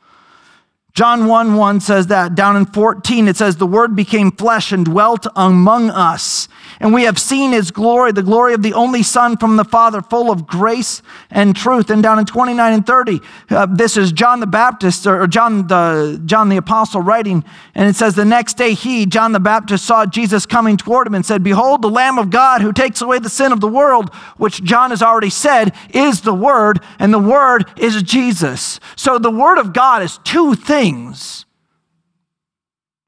John 0.92 1.26
1 1.26 1.56
1 1.56 1.80
says 1.80 2.08
that. 2.08 2.34
Down 2.34 2.54
in 2.58 2.66
14, 2.66 3.28
it 3.28 3.38
says, 3.38 3.56
The 3.56 3.66
Word 3.66 3.96
became 3.96 4.30
flesh 4.30 4.72
and 4.72 4.84
dwelt 4.84 5.26
among 5.34 5.88
us. 5.88 6.48
And 6.82 6.94
we 6.94 7.02
have 7.02 7.18
seen 7.18 7.52
his 7.52 7.70
glory, 7.70 8.10
the 8.10 8.22
glory 8.22 8.54
of 8.54 8.62
the 8.62 8.72
only 8.72 9.02
Son 9.02 9.36
from 9.36 9.58
the 9.58 9.64
Father, 9.64 10.00
full 10.00 10.30
of 10.30 10.46
grace 10.46 11.02
and 11.30 11.54
truth. 11.54 11.90
And 11.90 12.02
down 12.02 12.18
in 12.18 12.24
29 12.24 12.72
and 12.72 12.86
30, 12.86 13.20
uh, 13.50 13.66
this 13.66 13.98
is 13.98 14.12
John 14.12 14.40
the 14.40 14.46
Baptist, 14.46 15.06
or 15.06 15.26
John 15.26 15.66
the, 15.66 16.22
John 16.24 16.48
the 16.48 16.56
Apostle 16.56 17.02
writing. 17.02 17.44
And 17.74 17.86
it 17.86 17.96
says, 17.96 18.14
The 18.14 18.24
next 18.24 18.56
day 18.56 18.72
he, 18.72 19.04
John 19.04 19.32
the 19.32 19.40
Baptist, 19.40 19.84
saw 19.84 20.06
Jesus 20.06 20.46
coming 20.46 20.78
toward 20.78 21.06
him 21.06 21.14
and 21.14 21.24
said, 21.24 21.44
Behold, 21.44 21.82
the 21.82 21.90
Lamb 21.90 22.18
of 22.18 22.30
God 22.30 22.62
who 22.62 22.72
takes 22.72 23.02
away 23.02 23.18
the 23.18 23.28
sin 23.28 23.52
of 23.52 23.60
the 23.60 23.68
world, 23.68 24.14
which 24.38 24.64
John 24.64 24.88
has 24.88 25.02
already 25.02 25.30
said 25.30 25.74
is 25.90 26.22
the 26.22 26.32
Word, 26.34 26.80
and 26.98 27.12
the 27.12 27.18
Word 27.18 27.66
is 27.76 28.02
Jesus. 28.02 28.80
So 28.96 29.18
the 29.18 29.30
Word 29.30 29.58
of 29.58 29.74
God 29.74 30.02
is 30.02 30.18
two 30.24 30.54
things. 30.54 31.44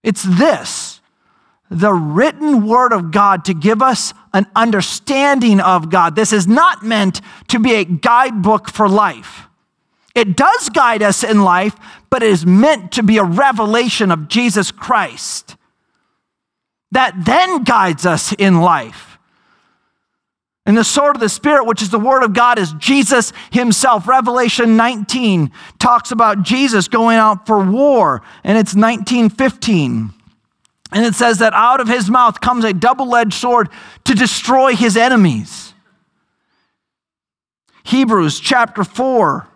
It's 0.02 0.24
this 0.24 1.00
the 1.72 1.92
written 1.92 2.66
word 2.66 2.92
of 2.92 3.10
God 3.10 3.44
to 3.46 3.54
give 3.54 3.82
us 3.82 4.12
an 4.32 4.46
understanding 4.54 5.60
of 5.60 5.90
God. 5.90 6.14
This 6.14 6.32
is 6.32 6.46
not 6.46 6.84
meant 6.84 7.20
to 7.48 7.58
be 7.58 7.74
a 7.74 7.84
guidebook 7.84 8.68
for 8.68 8.88
life. 8.88 9.46
It 10.14 10.36
does 10.36 10.68
guide 10.68 11.02
us 11.02 11.24
in 11.24 11.42
life, 11.42 11.74
but 12.10 12.22
it 12.22 12.30
is 12.30 12.44
meant 12.44 12.92
to 12.92 13.02
be 13.02 13.16
a 13.16 13.24
revelation 13.24 14.10
of 14.10 14.28
Jesus 14.28 14.70
Christ 14.70 15.56
that 16.92 17.24
then 17.24 17.64
guides 17.64 18.04
us 18.04 18.32
in 18.34 18.60
life. 18.60 19.18
And 20.64 20.76
the 20.76 20.84
sword 20.84 21.16
of 21.16 21.20
the 21.20 21.28
Spirit, 21.28 21.64
which 21.64 21.82
is 21.82 21.90
the 21.90 21.98
Word 21.98 22.22
of 22.22 22.34
God, 22.34 22.58
is 22.58 22.72
Jesus 22.74 23.32
Himself. 23.50 24.06
Revelation 24.06 24.76
19 24.76 25.50
talks 25.80 26.12
about 26.12 26.42
Jesus 26.44 26.86
going 26.86 27.16
out 27.16 27.46
for 27.46 27.64
war, 27.64 28.22
and 28.44 28.56
it's 28.56 28.74
1915. 28.74 30.12
And 30.92 31.06
it 31.06 31.14
says 31.14 31.38
that 31.38 31.54
out 31.54 31.80
of 31.80 31.88
his 31.88 32.10
mouth 32.10 32.40
comes 32.40 32.64
a 32.64 32.72
double 32.72 33.16
edged 33.16 33.34
sword 33.34 33.70
to 34.04 34.14
destroy 34.14 34.76
his 34.76 34.96
enemies. 34.96 35.72
Hebrews 37.84 38.38
chapter 38.38 38.84
4, 38.84 39.48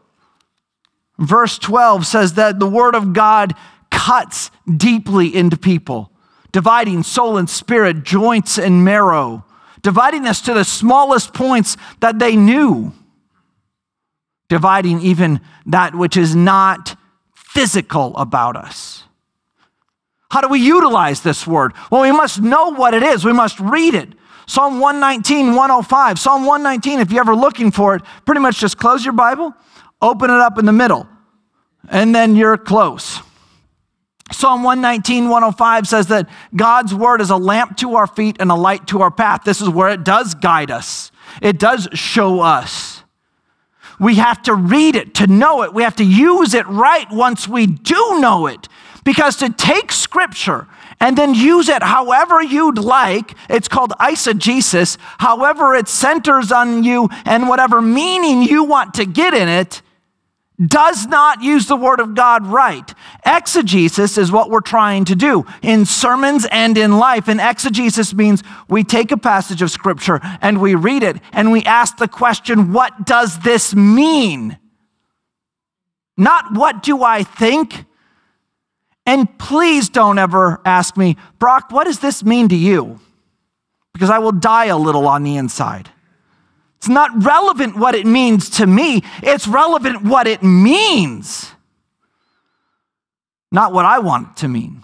verse 1.19 1.59
12 1.59 2.07
says 2.07 2.35
that 2.35 2.59
the 2.59 2.67
word 2.67 2.95
of 2.95 3.13
God 3.13 3.55
cuts 3.91 4.51
deeply 4.77 5.35
into 5.35 5.57
people, 5.57 6.11
dividing 6.53 7.03
soul 7.03 7.37
and 7.37 7.49
spirit, 7.49 8.03
joints 8.03 8.59
and 8.59 8.85
marrow, 8.85 9.45
dividing 9.83 10.27
us 10.27 10.41
to 10.41 10.55
the 10.55 10.65
smallest 10.65 11.35
points 11.35 11.77
that 12.01 12.19
they 12.19 12.35
knew, 12.35 12.93
dividing 14.49 15.01
even 15.03 15.41
that 15.67 15.95
which 15.95 16.17
is 16.17 16.35
not 16.35 16.99
physical 17.35 18.17
about 18.17 18.57
us. 18.57 18.96
How 20.31 20.41
do 20.41 20.49
we 20.49 20.61
utilize 20.61 21.21
this 21.21 21.47
word? 21.47 21.73
Well, 21.91 22.03
we 22.03 22.13
must 22.13 22.41
know 22.41 22.71
what 22.75 22.95
it 22.95 23.03
is, 23.03 23.25
we 23.25 23.33
must 23.33 23.59
read 23.61 23.95
it. 23.95 24.11
Psalm 24.47 24.81
119, 24.81 25.55
105. 25.55 26.19
Psalm 26.19 26.47
119, 26.47 27.01
if 27.01 27.11
you're 27.11 27.21
ever 27.21 27.35
looking 27.35 27.71
for 27.71 27.97
it, 27.97 28.03
pretty 28.25 28.41
much 28.41 28.59
just 28.59 28.79
close 28.79 29.05
your 29.05 29.13
Bible, 29.13 29.55
open 30.01 30.31
it 30.31 30.37
up 30.37 30.59
in 30.59 30.67
the 30.67 30.73
middle, 30.73 31.09
and 31.89 32.15
then 32.15 32.37
you're 32.37 32.57
close. 32.57 33.21
Psalm 34.33 34.63
119, 34.65 35.29
105 35.29 35.87
says 35.87 36.09
that 36.09 36.29
God's 36.55 36.93
word 36.95 37.21
is 37.21 37.31
a 37.31 37.37
lamp 37.37 37.77
to 37.79 37.95
our 37.95 38.07
feet 38.07 38.37
and 38.41 38.51
a 38.51 38.55
light 38.55 38.87
to 38.89 39.03
our 39.03 39.11
path. 39.11 39.43
This 39.45 39.61
is 39.61 39.69
where 39.69 39.89
it 39.89 40.05
does 40.05 40.35
guide 40.35 40.71
us, 40.71 41.11
it 41.43 41.59
does 41.59 41.89
show 41.93 42.41
us. 42.41 43.03
We 43.99 44.17
have 44.17 44.43
to 44.43 44.55
read 44.55 44.95
it 44.95 45.15
to 45.15 45.27
know 45.27 45.63
it. 45.63 45.73
We 45.73 45.83
have 45.83 45.97
to 45.97 46.05
use 46.05 46.53
it 46.53 46.67
right 46.67 47.11
once 47.11 47.49
we 47.49 47.67
do 47.67 48.21
know 48.21 48.47
it. 48.47 48.69
Because 49.07 49.37
to 49.37 49.51
take 49.51 49.93
scripture 49.93 50.67
and 50.99 51.17
then 51.17 51.33
use 51.33 51.69
it 51.69 51.81
however 51.81 52.43
you'd 52.43 52.77
like, 52.77 53.37
it's 53.49 53.69
called 53.69 53.93
eisegesis, 54.01 54.99
however 55.19 55.77
it 55.77 55.87
centers 55.87 56.51
on 56.51 56.83
you 56.83 57.09
and 57.25 57.49
whatever 57.49 57.81
meaning 57.81 58.43
you 58.43 58.65
want 58.65 58.95
to 58.95 59.07
get 59.07 59.33
in 59.33 59.49
it, 59.49 59.81
does 60.67 61.07
not 61.07 61.41
use 61.41 61.67
the 61.67 61.77
Word 61.77 62.01
of 62.01 62.17
God 62.17 62.49
right. 62.49 62.93
Exegesis 63.25 64.19
is 64.19 64.33
what 64.33 64.51
we're 64.51 64.61
trying 64.61 65.05
to 65.05 65.15
do 65.15 65.47
in 65.63 65.85
sermons 65.85 66.45
and 66.51 66.77
in 66.77 66.99
life. 66.99 67.29
And 67.29 67.41
exegesis 67.41 68.13
means 68.13 68.43
we 68.69 68.83
take 68.83 69.13
a 69.13 69.17
passage 69.17 69.63
of 69.63 69.71
Scripture 69.71 70.19
and 70.41 70.61
we 70.61 70.75
read 70.75 71.05
it 71.05 71.19
and 71.31 71.53
we 71.53 71.63
ask 71.63 71.99
the 71.99 72.09
question, 72.09 72.73
what 72.73 73.07
does 73.07 73.39
this 73.41 73.73
mean? 73.73 74.59
Not 76.17 76.55
what 76.55 76.83
do 76.83 77.05
I 77.05 77.23
think? 77.23 77.85
And 79.07 79.39
please 79.39 79.89
don't 79.89 80.19
ever 80.19 80.61
ask 80.65 80.97
me, 80.97 81.17
Brock, 81.39 81.71
what 81.71 81.85
does 81.85 82.01
this 82.01 82.25
mean 82.25 82.49
to 82.49 82.57
you? 82.57 82.99
Because 83.93 84.11
I 84.11 84.19
will 84.19 84.33
die 84.33 84.67
a 84.67 84.77
little 84.77 85.07
on 85.07 85.23
the 85.23 85.37
inside. 85.37 85.89
It's 86.77 86.89
not 86.89 87.25
relevant 87.25 87.77
what 87.77 87.95
it 87.95 88.05
means 88.05 88.51
to 88.51 88.67
me, 88.67 89.03
it's 89.23 89.49
relevant 89.49 90.03
what 90.03 90.27
it 90.27 90.43
means, 90.43 91.51
not 93.51 93.73
what 93.73 93.85
I 93.85 94.01
want 94.01 94.29
it 94.29 94.37
to 94.41 94.49
mean. 94.49 94.83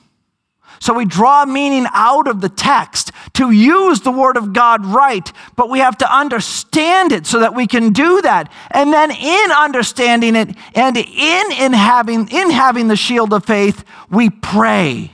So 0.83 0.95
we 0.95 1.05
draw 1.05 1.45
meaning 1.45 1.87
out 1.93 2.27
of 2.27 2.41
the 2.41 2.49
text 2.49 3.13
to 3.35 3.53
use 3.53 4.01
the 4.01 4.11
word 4.11 4.37
of 4.37 4.53
God 4.53 4.85
right, 4.85 5.33
but 5.55 5.71
we 5.71 5.79
have 5.79 5.97
to 5.99 6.13
understand 6.13 7.13
it 7.13 7.25
so 7.25 7.39
that 7.39 7.55
we 7.55 7.69
can 7.69 7.93
do 7.93 8.21
that. 8.23 8.51
And 8.73 8.93
then 8.93 9.13
in 9.13 9.53
understanding 9.53 10.35
it 10.35 10.57
and 10.75 10.97
in, 10.97 11.53
in 11.53 11.73
having 11.73 12.27
in 12.33 12.51
having 12.51 12.89
the 12.89 12.97
shield 12.97 13.33
of 13.33 13.45
faith, 13.45 13.85
we 14.11 14.29
pray 14.29 15.13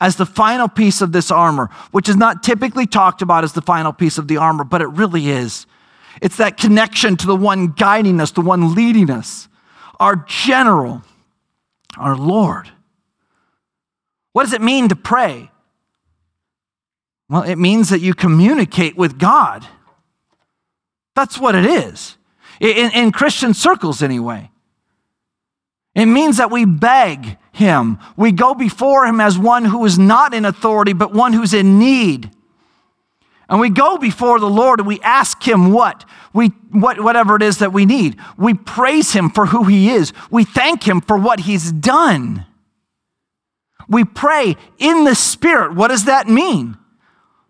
as 0.00 0.14
the 0.14 0.26
final 0.26 0.68
piece 0.68 1.02
of 1.02 1.10
this 1.10 1.28
armor, 1.32 1.70
which 1.90 2.08
is 2.08 2.14
not 2.14 2.44
typically 2.44 2.86
talked 2.86 3.20
about 3.20 3.42
as 3.42 3.52
the 3.52 3.62
final 3.62 3.92
piece 3.92 4.16
of 4.16 4.28
the 4.28 4.36
armor, 4.36 4.62
but 4.62 4.80
it 4.80 4.86
really 4.86 5.28
is. 5.28 5.66
It's 6.22 6.36
that 6.36 6.56
connection 6.56 7.16
to 7.16 7.26
the 7.26 7.34
one 7.34 7.72
guiding 7.72 8.20
us, 8.20 8.30
the 8.30 8.42
one 8.42 8.76
leading 8.76 9.10
us, 9.10 9.48
our 9.98 10.24
general, 10.28 11.02
our 11.98 12.16
Lord. 12.16 12.70
What 14.34 14.42
does 14.42 14.52
it 14.52 14.60
mean 14.60 14.88
to 14.88 14.96
pray? 14.96 15.48
Well, 17.30 17.42
it 17.42 17.56
means 17.56 17.88
that 17.90 18.00
you 18.00 18.14
communicate 18.14 18.96
with 18.96 19.16
God. 19.16 19.64
That's 21.14 21.38
what 21.38 21.54
it 21.54 21.64
is, 21.64 22.16
in, 22.58 22.90
in 22.90 23.12
Christian 23.12 23.54
circles, 23.54 24.02
anyway. 24.02 24.50
It 25.94 26.06
means 26.06 26.38
that 26.38 26.50
we 26.50 26.64
beg 26.64 27.38
Him. 27.52 28.00
We 28.16 28.32
go 28.32 28.54
before 28.54 29.06
Him 29.06 29.20
as 29.20 29.38
one 29.38 29.66
who 29.66 29.84
is 29.84 30.00
not 30.00 30.34
in 30.34 30.44
authority, 30.44 30.92
but 30.92 31.12
one 31.12 31.32
who's 31.32 31.54
in 31.54 31.78
need. 31.78 32.30
And 33.48 33.60
we 33.60 33.70
go 33.70 33.98
before 33.98 34.40
the 34.40 34.50
Lord 34.50 34.80
and 34.80 34.88
we 34.88 35.00
ask 35.02 35.46
Him 35.46 35.70
what? 35.70 36.04
We, 36.32 36.48
what? 36.72 37.00
Whatever 37.00 37.36
it 37.36 37.42
is 37.42 37.58
that 37.58 37.72
we 37.72 37.86
need. 37.86 38.16
We 38.36 38.54
praise 38.54 39.12
Him 39.12 39.30
for 39.30 39.46
who 39.46 39.62
He 39.64 39.90
is. 39.90 40.12
We 40.28 40.42
thank 40.42 40.82
Him 40.82 41.00
for 41.00 41.16
what 41.16 41.40
He's 41.40 41.70
done. 41.70 42.46
We 43.88 44.04
pray 44.04 44.56
in 44.78 45.04
the 45.04 45.14
Spirit. 45.14 45.74
What 45.74 45.88
does 45.88 46.04
that 46.04 46.28
mean? 46.28 46.76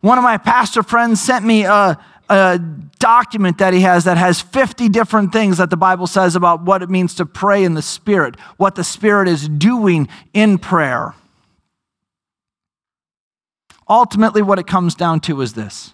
One 0.00 0.18
of 0.18 0.24
my 0.24 0.36
pastor 0.36 0.82
friends 0.82 1.20
sent 1.20 1.44
me 1.44 1.64
a, 1.64 1.98
a 2.28 2.58
document 2.98 3.58
that 3.58 3.72
he 3.72 3.80
has 3.80 4.04
that 4.04 4.18
has 4.18 4.40
50 4.40 4.88
different 4.90 5.32
things 5.32 5.58
that 5.58 5.70
the 5.70 5.76
Bible 5.76 6.06
says 6.06 6.36
about 6.36 6.62
what 6.62 6.82
it 6.82 6.90
means 6.90 7.14
to 7.14 7.26
pray 7.26 7.64
in 7.64 7.74
the 7.74 7.82
Spirit, 7.82 8.38
what 8.56 8.74
the 8.74 8.84
Spirit 8.84 9.28
is 9.28 9.48
doing 9.48 10.08
in 10.32 10.58
prayer. 10.58 11.14
Ultimately, 13.88 14.42
what 14.42 14.58
it 14.58 14.66
comes 14.66 14.94
down 14.94 15.20
to 15.20 15.40
is 15.40 15.54
this 15.54 15.93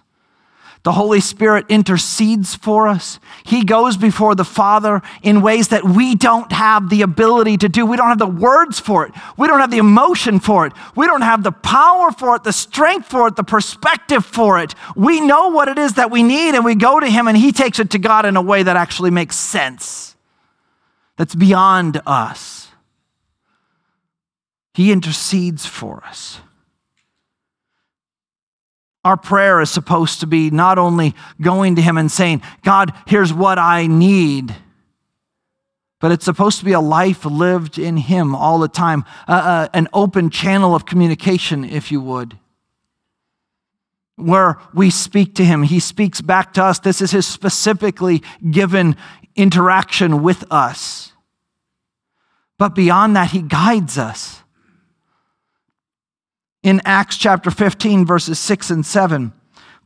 the 0.83 0.93
Holy 0.93 1.19
Spirit 1.19 1.65
intercedes 1.69 2.55
for 2.55 2.87
us. 2.87 3.19
He 3.43 3.63
goes 3.63 3.97
before 3.97 4.33
the 4.33 4.43
Father 4.43 5.03
in 5.21 5.43
ways 5.43 5.67
that 5.67 5.83
we 5.83 6.15
don't 6.15 6.51
have 6.51 6.89
the 6.89 7.03
ability 7.03 7.57
to 7.57 7.69
do. 7.69 7.85
We 7.85 7.97
don't 7.97 8.07
have 8.07 8.17
the 8.17 8.25
words 8.25 8.79
for 8.79 9.05
it. 9.05 9.13
We 9.37 9.47
don't 9.47 9.59
have 9.59 9.69
the 9.69 9.77
emotion 9.77 10.39
for 10.39 10.65
it. 10.65 10.73
We 10.95 11.05
don't 11.05 11.21
have 11.21 11.43
the 11.43 11.51
power 11.51 12.11
for 12.11 12.35
it, 12.35 12.43
the 12.43 12.51
strength 12.51 13.07
for 13.07 13.27
it, 13.27 13.35
the 13.35 13.43
perspective 13.43 14.25
for 14.25 14.59
it. 14.59 14.73
We 14.95 15.21
know 15.21 15.49
what 15.49 15.67
it 15.67 15.77
is 15.77 15.93
that 15.93 16.09
we 16.09 16.23
need, 16.23 16.55
and 16.55 16.65
we 16.65 16.73
go 16.73 16.99
to 16.99 17.07
Him, 17.07 17.27
and 17.27 17.37
He 17.37 17.51
takes 17.51 17.77
it 17.77 17.91
to 17.91 17.99
God 17.99 18.25
in 18.25 18.35
a 18.35 18.41
way 18.41 18.63
that 18.63 18.75
actually 18.75 19.11
makes 19.11 19.35
sense, 19.35 20.15
that's 21.15 21.35
beyond 21.35 22.01
us. 22.07 22.69
He 24.73 24.91
intercedes 24.91 25.65
for 25.65 26.03
us. 26.05 26.39
Our 29.03 29.17
prayer 29.17 29.61
is 29.61 29.71
supposed 29.71 30.19
to 30.19 30.27
be 30.27 30.51
not 30.51 30.77
only 30.77 31.15
going 31.41 31.75
to 31.75 31.81
Him 31.81 31.97
and 31.97 32.11
saying, 32.11 32.43
God, 32.63 32.93
here's 33.07 33.33
what 33.33 33.57
I 33.57 33.87
need, 33.87 34.55
but 35.99 36.11
it's 36.11 36.25
supposed 36.25 36.59
to 36.59 36.65
be 36.65 36.73
a 36.73 36.79
life 36.79 37.25
lived 37.25 37.79
in 37.79 37.97
Him 37.97 38.35
all 38.35 38.59
the 38.59 38.67
time, 38.67 39.05
uh, 39.27 39.31
uh, 39.31 39.67
an 39.73 39.87
open 39.93 40.29
channel 40.29 40.75
of 40.75 40.85
communication, 40.85 41.63
if 41.63 41.91
you 41.91 41.99
would, 42.01 42.37
where 44.17 44.57
we 44.73 44.91
speak 44.91 45.33
to 45.35 45.45
Him. 45.45 45.63
He 45.63 45.79
speaks 45.79 46.21
back 46.21 46.53
to 46.53 46.63
us. 46.63 46.79
This 46.79 47.01
is 47.01 47.11
His 47.11 47.25
specifically 47.25 48.21
given 48.51 48.95
interaction 49.35 50.21
with 50.21 50.43
us. 50.51 51.11
But 52.59 52.75
beyond 52.75 53.15
that, 53.15 53.31
He 53.31 53.41
guides 53.41 53.97
us. 53.97 54.40
In 56.63 56.81
Acts 56.85 57.17
chapter 57.17 57.49
15, 57.49 58.05
verses 58.05 58.37
6 58.37 58.69
and 58.69 58.85
7, 58.85 59.33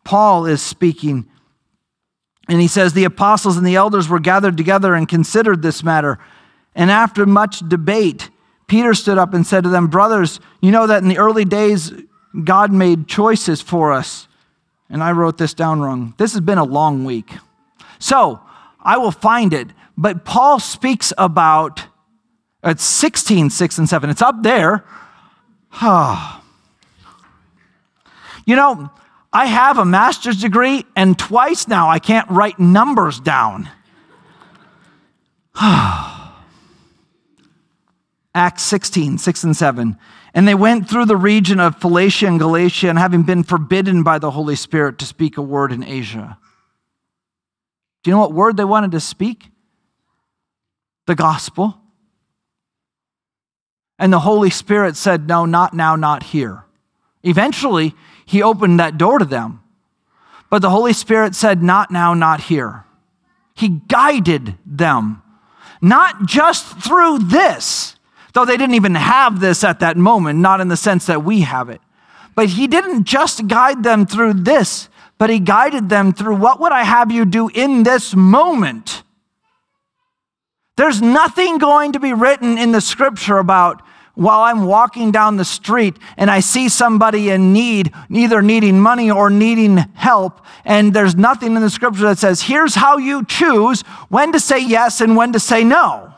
Paul 0.04 0.46
is 0.46 0.62
speaking, 0.62 1.26
and 2.50 2.60
he 2.60 2.68
says, 2.68 2.94
The 2.94 3.06
apostles 3.06 3.58
and 3.58 3.66
the 3.66 3.76
elders 3.76 4.10
were 4.10 4.20
gathered 4.20 4.58
together 4.58 4.94
and 4.94 5.08
considered 5.08 5.62
this 5.62 5.84
matter. 5.84 6.20
And 6.76 6.92
after 6.92 7.26
much 7.26 7.68
debate, 7.68 8.30
Peter 8.68 8.94
stood 8.94 9.18
up 9.18 9.34
and 9.34 9.48
said 9.48 9.64
to 9.64 9.70
them, 9.70 9.88
Brothers, 9.88 10.42
you 10.62 10.72
know 10.72 10.86
that 10.86 11.02
in 11.02 11.08
the 11.08 11.18
early 11.18 11.46
days, 11.46 11.94
God 12.44 12.74
made 12.74 13.08
choices 13.08 13.62
for 13.62 13.94
us. 13.94 14.28
And 14.90 15.02
I 15.02 15.14
wrote 15.14 15.38
this 15.38 15.54
down 15.54 15.80
wrong. 15.80 16.14
This 16.18 16.34
has 16.34 16.42
been 16.42 16.58
a 16.58 16.64
long 16.64 17.06
week. 17.06 17.32
So 18.00 18.42
I 18.82 18.98
will 18.98 19.12
find 19.12 19.54
it. 19.54 19.70
But 19.98 20.26
Paul 20.26 20.60
speaks 20.60 21.14
about, 21.18 21.88
it's 22.64 22.84
16, 22.84 23.50
6 23.50 23.78
and 23.78 23.88
7. 23.88 24.10
It's 24.10 24.22
up 24.22 24.44
there. 24.44 24.84
Ah. 25.78 26.45
You 28.46 28.56
know, 28.56 28.90
I 29.34 29.48
have 29.48 29.78
a 29.78 29.86
master's 29.86 30.40
degree, 30.40 30.86
and 30.96 31.20
twice 31.20 31.68
now 31.68 31.90
I 31.90 32.00
can't 32.00 32.30
write 32.30 32.60
numbers 32.60 33.20
down. 33.20 33.70
Acts 38.36 38.64
16, 38.64 39.18
6 39.18 39.44
and 39.44 39.58
7. 39.58 39.98
And 40.34 40.48
they 40.48 40.56
went 40.56 40.90
through 40.90 41.06
the 41.06 41.18
region 41.18 41.60
of 41.60 41.80
Phrygia 41.82 42.28
and 42.28 42.40
Galatia, 42.40 42.90
and 42.90 42.98
having 43.00 43.24
been 43.24 43.44
forbidden 43.44 44.04
by 44.04 44.20
the 44.20 44.32
Holy 44.32 44.56
Spirit 44.56 45.00
to 45.00 45.06
speak 45.06 45.38
a 45.38 45.42
word 45.42 45.72
in 45.72 45.84
Asia. 45.84 46.38
Do 48.04 48.12
you 48.12 48.16
know 48.16 48.22
what 48.22 48.34
word 48.34 48.58
they 48.58 48.66
wanted 48.66 48.92
to 48.92 49.00
speak? 49.00 49.50
The 51.08 51.16
gospel. 51.16 51.78
And 53.98 54.14
the 54.14 54.20
Holy 54.20 54.50
Spirit 54.50 54.96
said, 54.96 55.28
No, 55.28 55.46
not 55.46 55.74
now, 55.74 55.96
not 55.96 56.24
here. 56.24 56.66
Eventually, 57.24 57.96
he 58.26 58.42
opened 58.42 58.80
that 58.80 58.98
door 58.98 59.20
to 59.20 59.26
them. 59.26 59.62
But 60.50 60.62
the 60.62 60.70
Holy 60.70 60.94
Spirit 60.94 61.36
said, 61.36 61.64
Not 61.64 61.92
now, 61.92 62.14
not 62.14 62.42
here. 62.42 62.86
He 63.54 63.70
guided 63.70 64.56
them, 64.66 65.22
not 65.82 66.26
just 66.26 66.82
through 66.82 67.20
this 67.20 67.96
though 68.36 68.46
they 68.46 68.58
didn't 68.58 68.76
even 68.76 68.96
have 68.96 69.40
this 69.40 69.64
at 69.64 69.80
that 69.80 69.98
moment, 69.98 70.38
not 70.40 70.60
in 70.60 70.68
the 70.68 70.78
sense 70.78 71.06
that 71.06 71.24
we 71.24 71.42
have 71.42 71.70
it. 71.70 71.82
But 72.36 72.50
he 72.50 72.68
didn't 72.68 73.06
just 73.06 73.48
guide 73.48 73.82
them 73.82 74.06
through 74.06 74.34
this, 74.34 74.90
but 75.18 75.30
he 75.30 75.40
guided 75.40 75.88
them 75.88 76.12
through 76.12 76.36
what 76.36 76.60
would 76.60 76.74
I 76.74 76.84
have 76.84 77.12
you 77.12 77.24
do 77.24 77.48
in 77.48 77.84
this 77.84 78.14
moment? 78.14 79.04
There's 80.76 81.02
nothing 81.02 81.58
going 81.60 81.94
to 81.94 82.00
be 82.02 82.12
written 82.12 82.58
in 82.58 82.74
the 82.74 82.82
scripture 82.82 83.38
about 83.38 83.82
while 84.16 84.42
I'm 84.42 84.66
walking 84.66 85.12
down 85.12 85.38
the 85.38 85.46
street 85.46 85.98
and 86.18 86.32
I 86.32 86.40
see 86.40 86.70
somebody 86.70 87.30
in 87.30 87.54
need, 87.54 87.94
either 88.10 88.42
needing 88.42 88.80
money 88.80 89.12
or 89.12 89.30
needing 89.30 89.78
help, 89.94 90.42
and 90.64 90.94
there's 90.94 91.16
nothing 91.16 91.56
in 91.56 91.62
the 91.62 91.70
scripture 91.70 92.04
that 92.04 92.18
says, 92.18 92.42
here's 92.42 92.76
how 92.76 92.98
you 92.98 93.24
choose 93.26 93.82
when 94.10 94.32
to 94.32 94.40
say 94.40 94.60
yes 94.60 95.02
and 95.02 95.16
when 95.16 95.34
to 95.34 95.40
say 95.40 95.64
no. 95.64 96.14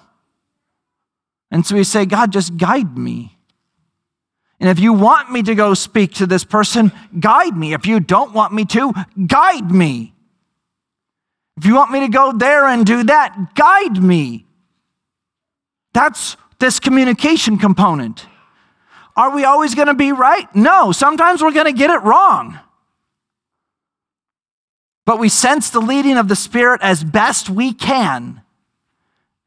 And 1.52 1.66
so 1.66 1.76
we 1.76 1.84
say, 1.84 2.06
God, 2.06 2.32
just 2.32 2.58
guide 2.58 2.98
me. 2.98 3.38
And 4.60 4.70
if 4.70 4.80
you 4.80 4.94
want 4.94 5.32
me 5.32 5.44
to 5.44 5.56
go 5.56 5.74
speak 5.74 6.14
to 6.16 6.26
this 6.26 6.44
person, 6.44 6.92
guide 7.20 7.56
me. 7.56 7.74
If 7.74 7.86
you 7.86 8.00
don't 8.00 8.34
want 8.34 8.54
me 8.54 8.66
to, 8.66 8.92
guide 9.28 9.72
me. 9.72 10.14
If 11.58 11.66
you 11.66 11.76
want 11.76 11.92
me 11.92 12.02
to 12.02 12.08
go 12.08 12.32
there 12.32 12.66
and 12.68 12.86
do 12.86 13.04
that, 13.04 13.56
guide 13.56 14.02
me. 14.02 14.46
That's 15.94 16.38
this 16.60 16.80
communication 16.80 17.58
component. 17.58 18.26
Are 19.16 19.34
we 19.34 19.46
always 19.46 19.76
going 19.76 19.88
to 19.88 19.94
be 19.94 20.12
right? 20.12 20.54
No, 20.56 20.92
sometimes 20.92 21.42
we're 21.42 21.52
going 21.52 21.66
to 21.66 21.72
get 21.72 21.90
it 21.90 22.04
wrong. 22.04 22.60
But 25.06 25.20
we 25.20 25.30
sense 25.30 25.70
the 25.70 25.80
leading 25.80 26.18
of 26.18 26.28
the 26.28 26.36
Spirit 26.36 26.82
as 26.84 27.04
best 27.04 27.50
we 27.50 27.74
can 27.74 28.42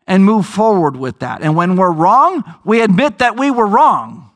and 0.07 0.25
move 0.25 0.47
forward 0.47 0.97
with 0.97 1.21
that. 1.21 1.43
And 1.43 1.55
when 1.55 1.77
we're 1.77 1.93
wrong, 1.93 2.43
we 2.65 2.81
admit 2.81 3.19
that 3.19 3.37
we 3.37 3.51
were 3.51 3.67
wrong. 3.67 4.31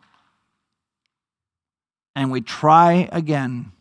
And 2.14 2.30
we 2.30 2.40
try 2.40 3.08
again. 3.10 3.72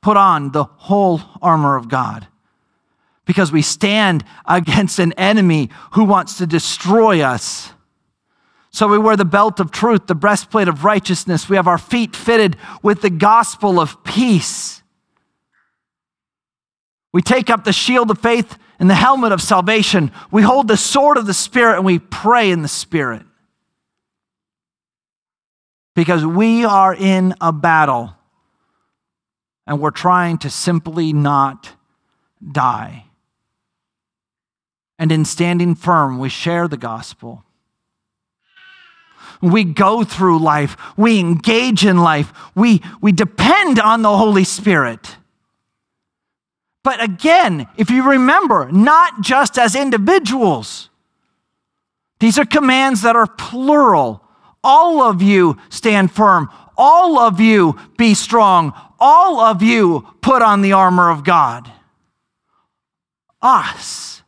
Put 0.00 0.16
on 0.16 0.52
the 0.52 0.64
whole 0.64 1.20
armor 1.42 1.76
of 1.76 1.88
God 1.88 2.26
because 3.30 3.52
we 3.52 3.62
stand 3.62 4.24
against 4.44 4.98
an 4.98 5.12
enemy 5.12 5.70
who 5.92 6.02
wants 6.02 6.38
to 6.38 6.48
destroy 6.48 7.20
us. 7.20 7.72
So 8.72 8.88
we 8.88 8.98
wear 8.98 9.16
the 9.16 9.24
belt 9.24 9.60
of 9.60 9.70
truth, 9.70 10.08
the 10.08 10.16
breastplate 10.16 10.66
of 10.66 10.84
righteousness. 10.84 11.48
We 11.48 11.54
have 11.54 11.68
our 11.68 11.78
feet 11.78 12.16
fitted 12.16 12.56
with 12.82 13.02
the 13.02 13.08
gospel 13.08 13.78
of 13.78 14.02
peace. 14.02 14.82
We 17.12 17.22
take 17.22 17.50
up 17.50 17.62
the 17.62 17.72
shield 17.72 18.10
of 18.10 18.18
faith 18.18 18.58
and 18.80 18.90
the 18.90 18.96
helmet 18.96 19.30
of 19.30 19.40
salvation. 19.40 20.10
We 20.32 20.42
hold 20.42 20.66
the 20.66 20.76
sword 20.76 21.16
of 21.16 21.26
the 21.26 21.32
Spirit 21.32 21.76
and 21.76 21.84
we 21.84 22.00
pray 22.00 22.50
in 22.50 22.62
the 22.62 22.68
Spirit. 22.68 23.22
Because 25.94 26.26
we 26.26 26.64
are 26.64 26.92
in 26.92 27.36
a 27.40 27.52
battle 27.52 28.12
and 29.68 29.80
we're 29.80 29.92
trying 29.92 30.38
to 30.38 30.50
simply 30.50 31.12
not 31.12 31.70
die. 32.50 33.04
And 35.00 35.10
in 35.10 35.24
standing 35.24 35.74
firm, 35.74 36.18
we 36.18 36.28
share 36.28 36.68
the 36.68 36.76
gospel. 36.76 37.42
We 39.42 39.64
go 39.64 40.04
through 40.04 40.38
life, 40.40 40.76
we 40.98 41.18
engage 41.18 41.86
in 41.86 41.96
life, 41.96 42.30
we, 42.54 42.82
we 43.00 43.10
depend 43.10 43.80
on 43.80 44.02
the 44.02 44.14
Holy 44.14 44.44
Spirit. 44.44 45.16
But 46.84 47.02
again, 47.02 47.66
if 47.78 47.90
you 47.90 48.10
remember, 48.10 48.70
not 48.70 49.22
just 49.22 49.58
as 49.58 49.74
individuals, 49.74 50.90
these 52.18 52.38
are 52.38 52.44
commands 52.44 53.00
that 53.02 53.16
are 53.16 53.26
plural. 53.26 54.22
All 54.62 55.00
of 55.00 55.22
you 55.22 55.56
stand 55.70 56.12
firm. 56.12 56.50
All 56.76 57.18
of 57.18 57.40
you 57.40 57.78
be 57.96 58.12
strong. 58.12 58.74
All 58.98 59.40
of 59.40 59.62
you 59.62 60.06
put 60.20 60.42
on 60.42 60.60
the 60.60 60.72
armor 60.72 61.10
of 61.10 61.24
God. 61.24 61.70
Us, 63.40 64.19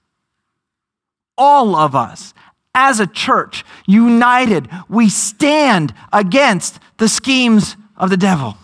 all 1.36 1.74
of 1.76 1.94
us, 1.94 2.34
as 2.74 3.00
a 3.00 3.06
church, 3.06 3.64
united, 3.86 4.68
we 4.88 5.08
stand 5.08 5.92
against 6.12 6.78
the 6.98 7.08
schemes 7.08 7.76
of 7.96 8.10
the 8.10 8.16
devil. 8.16 8.56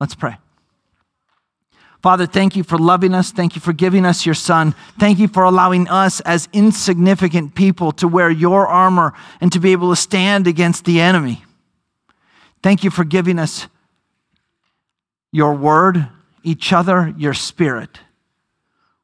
Let's 0.00 0.14
pray. 0.14 0.36
Father, 2.00 2.26
thank 2.26 2.54
you 2.54 2.62
for 2.62 2.78
loving 2.78 3.12
us. 3.12 3.32
Thank 3.32 3.56
you 3.56 3.60
for 3.60 3.72
giving 3.72 4.06
us 4.06 4.24
your 4.24 4.36
son. 4.36 4.74
Thank 5.00 5.18
you 5.18 5.26
for 5.26 5.42
allowing 5.42 5.88
us 5.88 6.20
as 6.20 6.48
insignificant 6.52 7.56
people 7.56 7.90
to 7.92 8.06
wear 8.06 8.30
your 8.30 8.68
armor 8.68 9.14
and 9.40 9.50
to 9.52 9.58
be 9.58 9.72
able 9.72 9.90
to 9.90 9.96
stand 9.96 10.46
against 10.46 10.84
the 10.84 11.00
enemy. 11.00 11.44
Thank 12.62 12.84
you 12.84 12.90
for 12.90 13.02
giving 13.02 13.38
us 13.38 13.66
your 15.32 15.54
word, 15.54 16.08
each 16.44 16.72
other, 16.72 17.12
your 17.18 17.34
spirit. 17.34 17.98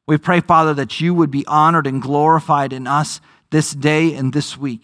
We 0.07 0.17
pray, 0.17 0.39
Father, 0.39 0.73
that 0.75 1.01
you 1.01 1.13
would 1.13 1.31
be 1.31 1.45
honored 1.47 1.87
and 1.87 2.01
glorified 2.01 2.73
in 2.73 2.85
us 2.85 3.21
this 3.49 3.71
day 3.71 4.13
and 4.13 4.33
this 4.33 4.57
week. 4.57 4.83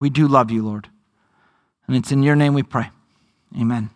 We 0.00 0.10
do 0.10 0.28
love 0.28 0.50
you, 0.50 0.64
Lord. 0.64 0.88
And 1.86 1.96
it's 1.96 2.12
in 2.12 2.22
your 2.22 2.36
name 2.36 2.54
we 2.54 2.62
pray. 2.62 2.90
Amen. 3.58 3.90